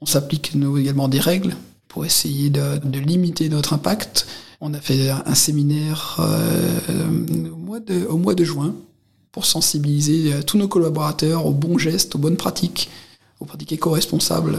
On 0.00 0.06
s'applique 0.06 0.52
également 0.54 1.08
des 1.08 1.20
règles 1.20 1.56
pour 1.88 2.04
essayer 2.04 2.50
de, 2.50 2.98
limiter 2.98 3.48
notre 3.48 3.72
impact. 3.72 4.26
On 4.60 4.74
a 4.74 4.80
fait 4.80 5.10
un 5.10 5.34
séminaire 5.34 6.16
euh, 6.20 7.50
au, 8.08 8.16
mois 8.16 8.34
de, 8.34 8.44
juin 8.44 8.74
pour 9.32 9.46
sensibiliser 9.46 10.32
euh, 10.32 10.42
tous 10.42 10.58
nos 10.58 10.68
collaborateurs 10.68 11.46
aux 11.46 11.52
bons 11.52 11.78
gestes, 11.78 12.14
aux 12.14 12.18
bonnes 12.18 12.36
pratiques, 12.36 12.90
aux 13.40 13.44
pratiques 13.44 13.72
éco-responsables 13.72 14.58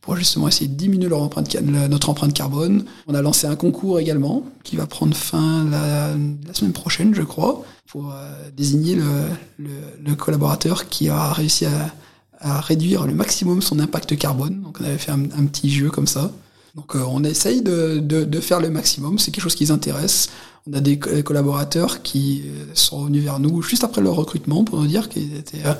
pour 0.00 0.16
justement 0.16 0.48
essayer 0.48 0.66
de 0.66 0.74
diminuer 0.74 1.08
notre 1.08 2.10
empreinte 2.10 2.34
carbone. 2.34 2.84
On 3.06 3.14
a 3.14 3.22
lancé 3.22 3.46
un 3.46 3.54
concours 3.54 4.00
également 4.00 4.44
qui 4.64 4.74
va 4.74 4.86
prendre 4.86 5.14
fin 5.14 5.64
la, 5.70 6.14
semaine 6.54 6.72
prochaine, 6.72 7.14
je 7.14 7.22
crois, 7.22 7.62
pour 7.86 8.12
désigner 8.56 8.96
le, 8.96 9.76
le, 10.04 10.14
collaborateur 10.16 10.88
qui 10.88 11.08
a 11.08 11.32
réussi 11.32 11.66
à, 11.66 11.94
à, 12.42 12.60
réduire 12.60 13.06
le 13.06 13.14
maximum 13.14 13.62
son 13.62 13.78
impact 13.78 14.16
carbone. 14.16 14.60
Donc 14.62 14.78
on 14.80 14.84
avait 14.84 14.98
fait 14.98 15.12
un, 15.12 15.46
petit 15.46 15.70
jeu 15.70 15.90
comme 15.90 16.06
ça. 16.06 16.30
Donc 16.74 16.94
on 16.94 17.22
essaye 17.24 17.62
de, 17.62 17.98
de, 17.98 18.40
faire 18.40 18.60
le 18.60 18.70
maximum, 18.70 19.18
c'est 19.18 19.30
quelque 19.30 19.44
chose 19.44 19.54
qui 19.54 19.64
les 19.64 19.70
intéresse. 19.70 20.28
On 20.66 20.72
a 20.74 20.80
des 20.80 20.98
collaborateurs 20.98 22.02
qui 22.02 22.44
euh, 22.46 22.66
sont 22.74 23.06
venus 23.06 23.24
vers 23.24 23.40
nous 23.40 23.62
juste 23.62 23.82
après 23.82 24.00
leur 24.00 24.14
recrutement 24.14 24.62
pour 24.62 24.80
nous 24.80 24.86
dire 24.86 25.08
qu'ils 25.08 25.36
étaient 25.36 25.66
euh, 25.66 25.74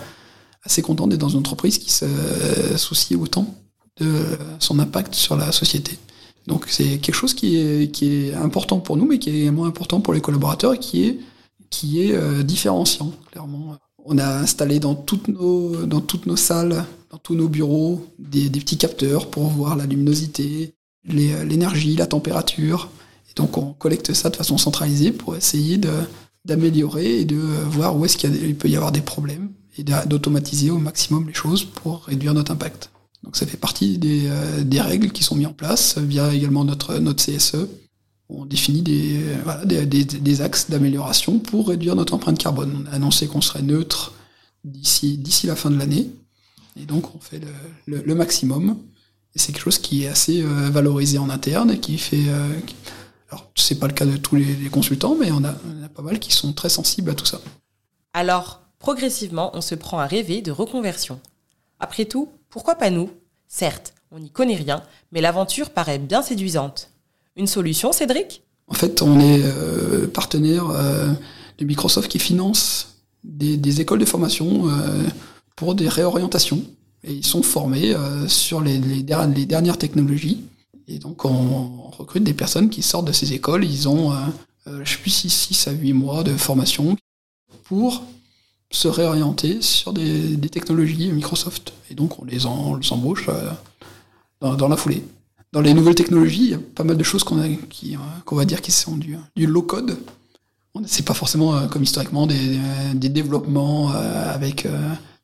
assez 0.65 0.83
contents 0.83 1.07
d'être 1.07 1.21
dans 1.21 1.29
une 1.29 1.39
entreprise 1.39 1.79
qui 1.79 1.93
se 1.93 2.05
euh, 2.05 2.77
soucie 2.77 3.15
autant 3.15 3.55
de 4.01 4.25
son 4.59 4.79
impact 4.81 5.15
sur 5.15 5.37
la 5.37 5.53
société. 5.53 5.99
Donc 6.49 6.67
c'est 6.69 6.99
quelque 6.99 7.15
chose 7.15 7.35
qui 7.35 7.59
est, 7.59 7.93
qui 7.93 8.07
est 8.27 8.35
important 8.35 8.81
pour 8.81 8.97
nous, 8.97 9.07
mais 9.07 9.19
qui 9.19 9.31
est 9.31 9.43
également 9.43 9.67
important 9.67 10.01
pour 10.01 10.15
les 10.15 10.21
collaborateurs 10.21 10.75
et 10.75 10.79
qui 10.79 11.05
est, 11.05 11.21
qui 11.71 12.03
est 12.03 12.43
différenciant, 12.43 13.13
clairement. 13.31 13.77
On 14.05 14.19
a 14.19 14.39
installé 14.39 14.81
dans 14.81 14.95
toutes 14.95 15.29
nos, 15.29 15.77
salles, 16.37 16.85
dans 17.11 17.19
tous 17.19 17.35
nos 17.35 17.49
bureaux, 17.49 18.07
des, 18.19 18.51
petits 18.51 18.79
capteurs 18.79 19.31
pour 19.31 19.45
voir 19.45 19.77
la 19.77 19.87
luminosité, 19.87 20.75
l'énergie, 21.05 21.97
la 21.97 22.07
température, 22.07 22.91
donc 23.37 23.57
on 23.57 23.73
collecte 23.73 24.13
ça 24.13 24.31
de 24.31 24.37
façon 24.37 24.59
centralisée 24.59 25.13
pour 25.13 25.37
essayer 25.37 25.79
d'améliorer 26.45 27.21
et 27.21 27.25
de 27.25 27.37
voir 27.37 27.97
où 27.97 28.05
est-ce 28.05 28.17
qu'il 28.17 28.57
peut 28.57 28.69
y 28.69 28.77
avoir 28.77 28.93
des 28.93 29.01
problèmes 29.01 29.51
et 29.79 29.85
d'automatiser 29.85 30.71
au 30.71 30.79
maximum 30.79 31.27
les 31.27 31.35
choses 31.35 31.65
pour 31.65 32.05
réduire 32.05 32.35
notre 32.35 32.53
impact. 32.53 32.91
Donc 33.23 33.37
ça 33.37 33.47
fait 33.47 33.57
partie 33.57 33.99
des, 33.99 34.27
euh, 34.27 34.83
règles 34.83 35.13
qui 35.13 35.23
sont 35.23 35.37
mises 35.37 35.47
en 35.47 35.53
place 35.53 35.97
via 35.97 36.35
également 36.35 36.65
notre 36.65 36.99
CSE. 37.15 37.69
On 38.35 38.47
définit 38.47 38.83
des, 38.83 40.41
axes 40.41 40.71
d'amélioration 40.71 41.39
pour 41.39 41.69
réduire 41.69 41.95
notre 41.97 42.15
empreinte 42.15 42.39
carbone. 42.39 42.85
On 42.87 42.91
a 42.91 42.95
annoncé 42.95 43.27
qu'on 43.27 43.41
serait 43.41 43.63
neutre 43.63 44.15
d'ici 44.65 45.47
la 45.47 45.57
fin 45.57 45.71
de 45.71 45.79
l'année. 45.79 46.11
Et 46.81 46.87
donc 46.87 47.15
on 47.15 47.19
fait 47.19 47.41
le, 47.87 48.15
maximum. 48.15 48.79
Et 49.35 49.39
c'est 49.39 49.53
quelque 49.53 49.65
chose 49.65 49.79
qui 49.79 50.05
est 50.05 50.09
assez 50.09 50.43
euh, 50.43 50.71
valorisé 50.71 51.19
en 51.19 51.31
interne 51.31 51.71
et 51.71 51.79
qui 51.79 51.99
fait... 51.99 52.29
Euh, 52.29 52.49
alors, 53.31 53.51
c'est 53.55 53.79
pas 53.79 53.87
le 53.87 53.95
cas 53.95 54.05
de 54.05 54.19
tous 54.19 54.37
les, 54.37 54.69
consultants, 54.71 55.17
mais 55.19 55.31
on 55.33 55.43
a, 55.43 55.55
pas 55.95 56.03
mal 56.03 56.19
qui 56.19 56.33
sont 56.33 56.53
très 56.53 56.69
sensibles 56.69 57.11
à 57.11 57.15
tout 57.15 57.25
ça. 57.25 57.41
Alors, 58.13 58.61
progressivement, 58.79 59.51
on 59.55 59.63
se 59.63 59.75
prend 59.75 59.99
à 59.99 60.07
rêver 60.07 60.43
de 60.43 60.51
reconversion. 60.51 61.19
Après 61.81 62.05
tout, 62.05 62.29
pourquoi 62.51 62.75
pas 62.75 62.91
nous? 62.91 63.11
Certes, 63.49 63.95
on 64.11 64.19
n'y 64.19 64.31
connaît 64.31 64.57
rien, 64.57 64.83
mais 65.13 65.23
l'aventure 65.23 65.71
paraît 65.71 65.99
bien 65.99 66.21
séduisante. 66.21 66.92
Une 67.37 67.47
solution, 67.47 67.93
Cédric? 67.93 68.43
En 68.69 68.75
fait, 68.75 69.03
on 69.03 69.21
est 69.21 69.43
euh, 69.43 70.07
partenaire 70.07 70.71
euh, 70.71 71.13
de 71.59 71.65
Microsoft 71.65 72.11
qui 72.11 72.19
finance 72.19 72.97
des, 73.25 73.81
écoles 73.81 73.99
de 73.99 74.05
formation 74.05 74.69
euh, 74.69 75.03
pour 75.57 75.75
des 75.75 75.89
réorientations. 75.89 76.63
Et 77.05 77.13
ils 77.13 77.27
sont 77.27 77.43
formés 77.43 77.95
sur 78.29 78.61
les, 78.61 78.79
les, 78.79 79.03
dernières 79.03 79.77
technologies. 79.77 80.45
Et 80.87 81.01
donc, 81.01 81.25
on, 81.25 81.91
recrute 81.91 82.23
des 82.23 82.33
personnes 82.33 82.71
qui 82.71 82.81
sortent 82.83 83.09
de 83.09 83.13
ces 83.13 83.33
écoles. 83.33 83.65
Ils 83.65 83.89
ont, 83.89 84.13
je 84.67 84.89
sais 84.89 84.99
plus, 84.99 85.11
6, 85.11 85.67
à 85.67 85.73
8 85.73 85.93
mois 85.95 86.23
de 86.23 86.37
formation 86.37 86.97
pour 87.65 88.05
se 88.71 88.87
réorienter 88.87 89.61
sur 89.63 89.93
des, 89.93 90.39
technologies 90.49 91.11
Microsoft. 91.11 91.73
Et 91.91 91.95
donc, 91.95 92.21
on 92.21 92.25
les, 92.25 92.47
embauche 92.47 93.29
dans, 94.41 94.69
la 94.69 94.77
foulée. 94.77 95.03
Dans 95.53 95.61
les 95.61 95.75
nouvelles 95.75 95.95
technologies, 95.95 96.45
il 96.45 96.51
y 96.51 96.55
a 96.55 96.59
pas 96.59 96.85
mal 96.85 96.97
de 96.97 97.05
choses 97.05 97.25
qu'on 97.25 97.43
qui, 97.69 97.95
euh, 97.97 98.35
va 98.37 98.45
dire 98.45 98.63
qui 98.63 98.73
sont 98.73 98.97
du, 98.97 99.19
low-code. 99.37 99.99
C'est 100.87 101.05
pas 101.05 101.15
forcément, 101.15 101.55
euh, 101.55 101.67
comme 101.67 101.83
historiquement, 101.83 102.27
des, 102.27 102.59
des 102.95 103.11
développements 103.11 103.91
avec 103.91 104.67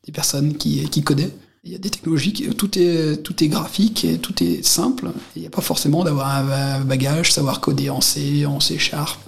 des 0.05 0.11
personnes 0.11 0.55
qui, 0.55 1.03
codaient. 1.03 1.31
Il 1.63 1.71
y 1.71 1.75
a 1.75 1.77
des 1.77 1.89
technologies, 1.89 2.33
tout 2.57 2.79
est, 2.79 3.21
tout 3.23 3.35
graphique 3.41 4.05
et 4.05 4.17
tout 4.17 4.43
est 4.43 4.63
simple. 4.63 5.11
Il 5.35 5.41
n'y 5.41 5.47
a 5.47 5.51
pas 5.51 5.61
forcément 5.61 6.03
d'avoir 6.03 6.29
un 6.29 6.81
bagage, 6.81 7.33
savoir 7.33 7.59
coder 7.59 7.89
en 7.89 8.01
C, 8.01 8.45
en 8.45 8.59
C 8.59 8.77
Sharp, 8.77 9.19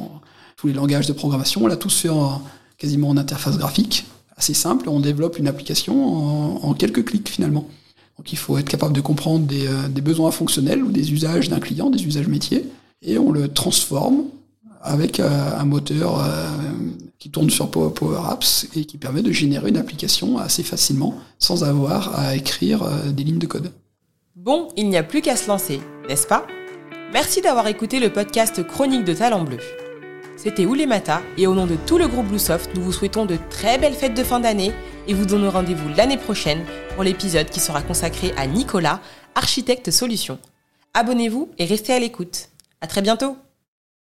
tous 0.55 0.67
les 0.67 0.73
langages 0.73 1.07
de 1.07 1.13
programmation. 1.13 1.63
On 1.63 1.67
l'a 1.67 1.75
tous 1.77 1.99
fait 1.99 2.09
en, 2.09 2.41
quasiment 2.77 3.09
en 3.09 3.17
interface 3.17 3.57
graphique, 3.57 4.05
assez 4.37 4.55
simple. 4.55 4.89
On 4.89 4.99
développe 4.99 5.37
une 5.37 5.47
application 5.47 6.65
en, 6.65 6.73
quelques 6.73 7.05
clics 7.05 7.29
finalement. 7.29 7.67
Donc 8.21 8.31
il 8.33 8.37
faut 8.37 8.59
être 8.59 8.69
capable 8.69 8.93
de 8.93 9.01
comprendre 9.01 9.47
des, 9.47 9.65
euh, 9.65 9.87
des 9.89 10.01
besoins 10.01 10.29
fonctionnels 10.29 10.83
ou 10.83 10.91
des 10.91 11.11
usages 11.11 11.49
d'un 11.49 11.59
client, 11.59 11.89
des 11.89 12.05
usages 12.05 12.27
métiers, 12.27 12.67
et 13.01 13.17
on 13.17 13.31
le 13.31 13.47
transforme 13.47 14.25
avec 14.83 15.19
euh, 15.19 15.27
un 15.57 15.65
moteur 15.65 16.19
euh, 16.19 16.47
qui 17.17 17.31
tourne 17.31 17.49
sur 17.49 17.71
Power 17.71 18.19
Apps 18.29 18.67
et 18.75 18.85
qui 18.85 18.99
permet 18.99 19.23
de 19.23 19.31
générer 19.31 19.69
une 19.69 19.77
application 19.77 20.37
assez 20.37 20.61
facilement 20.61 21.15
sans 21.39 21.63
avoir 21.63 22.15
à 22.19 22.35
écrire 22.35 22.87
des 23.11 23.23
lignes 23.23 23.39
de 23.39 23.47
code. 23.47 23.71
Bon, 24.35 24.67
il 24.77 24.87
n'y 24.89 24.97
a 24.97 25.03
plus 25.03 25.23
qu'à 25.23 25.35
se 25.35 25.47
lancer, 25.47 25.79
n'est-ce 26.07 26.27
pas? 26.27 26.45
Merci 27.13 27.41
d'avoir 27.41 27.65
écouté 27.65 27.99
le 27.99 28.13
podcast 28.13 28.61
Chronique 28.61 29.03
de 29.03 29.15
Talent 29.15 29.45
Bleu. 29.45 29.57
C'était 30.43 30.65
Oulemata 30.65 31.21
et 31.37 31.45
au 31.45 31.53
nom 31.53 31.67
de 31.67 31.75
tout 31.75 31.99
le 31.99 32.07
groupe 32.07 32.25
Bluesoft, 32.25 32.71
nous 32.73 32.81
vous 32.81 32.91
souhaitons 32.91 33.27
de 33.27 33.37
très 33.51 33.77
belles 33.77 33.93
fêtes 33.93 34.15
de 34.15 34.23
fin 34.23 34.39
d'année 34.39 34.71
et 35.07 35.13
vous 35.13 35.27
donnons 35.27 35.51
rendez-vous 35.51 35.87
l'année 35.89 36.17
prochaine 36.17 36.65
pour 36.95 37.03
l'épisode 37.03 37.47
qui 37.47 37.59
sera 37.59 37.83
consacré 37.83 38.33
à 38.37 38.47
Nicolas, 38.47 39.01
architecte 39.35 39.91
solution. 39.91 40.39
Abonnez-vous 40.95 41.51
et 41.59 41.65
restez 41.65 41.93
à 41.93 41.99
l'écoute. 41.99 42.49
À 42.81 42.87
très 42.87 43.03
bientôt 43.03 43.37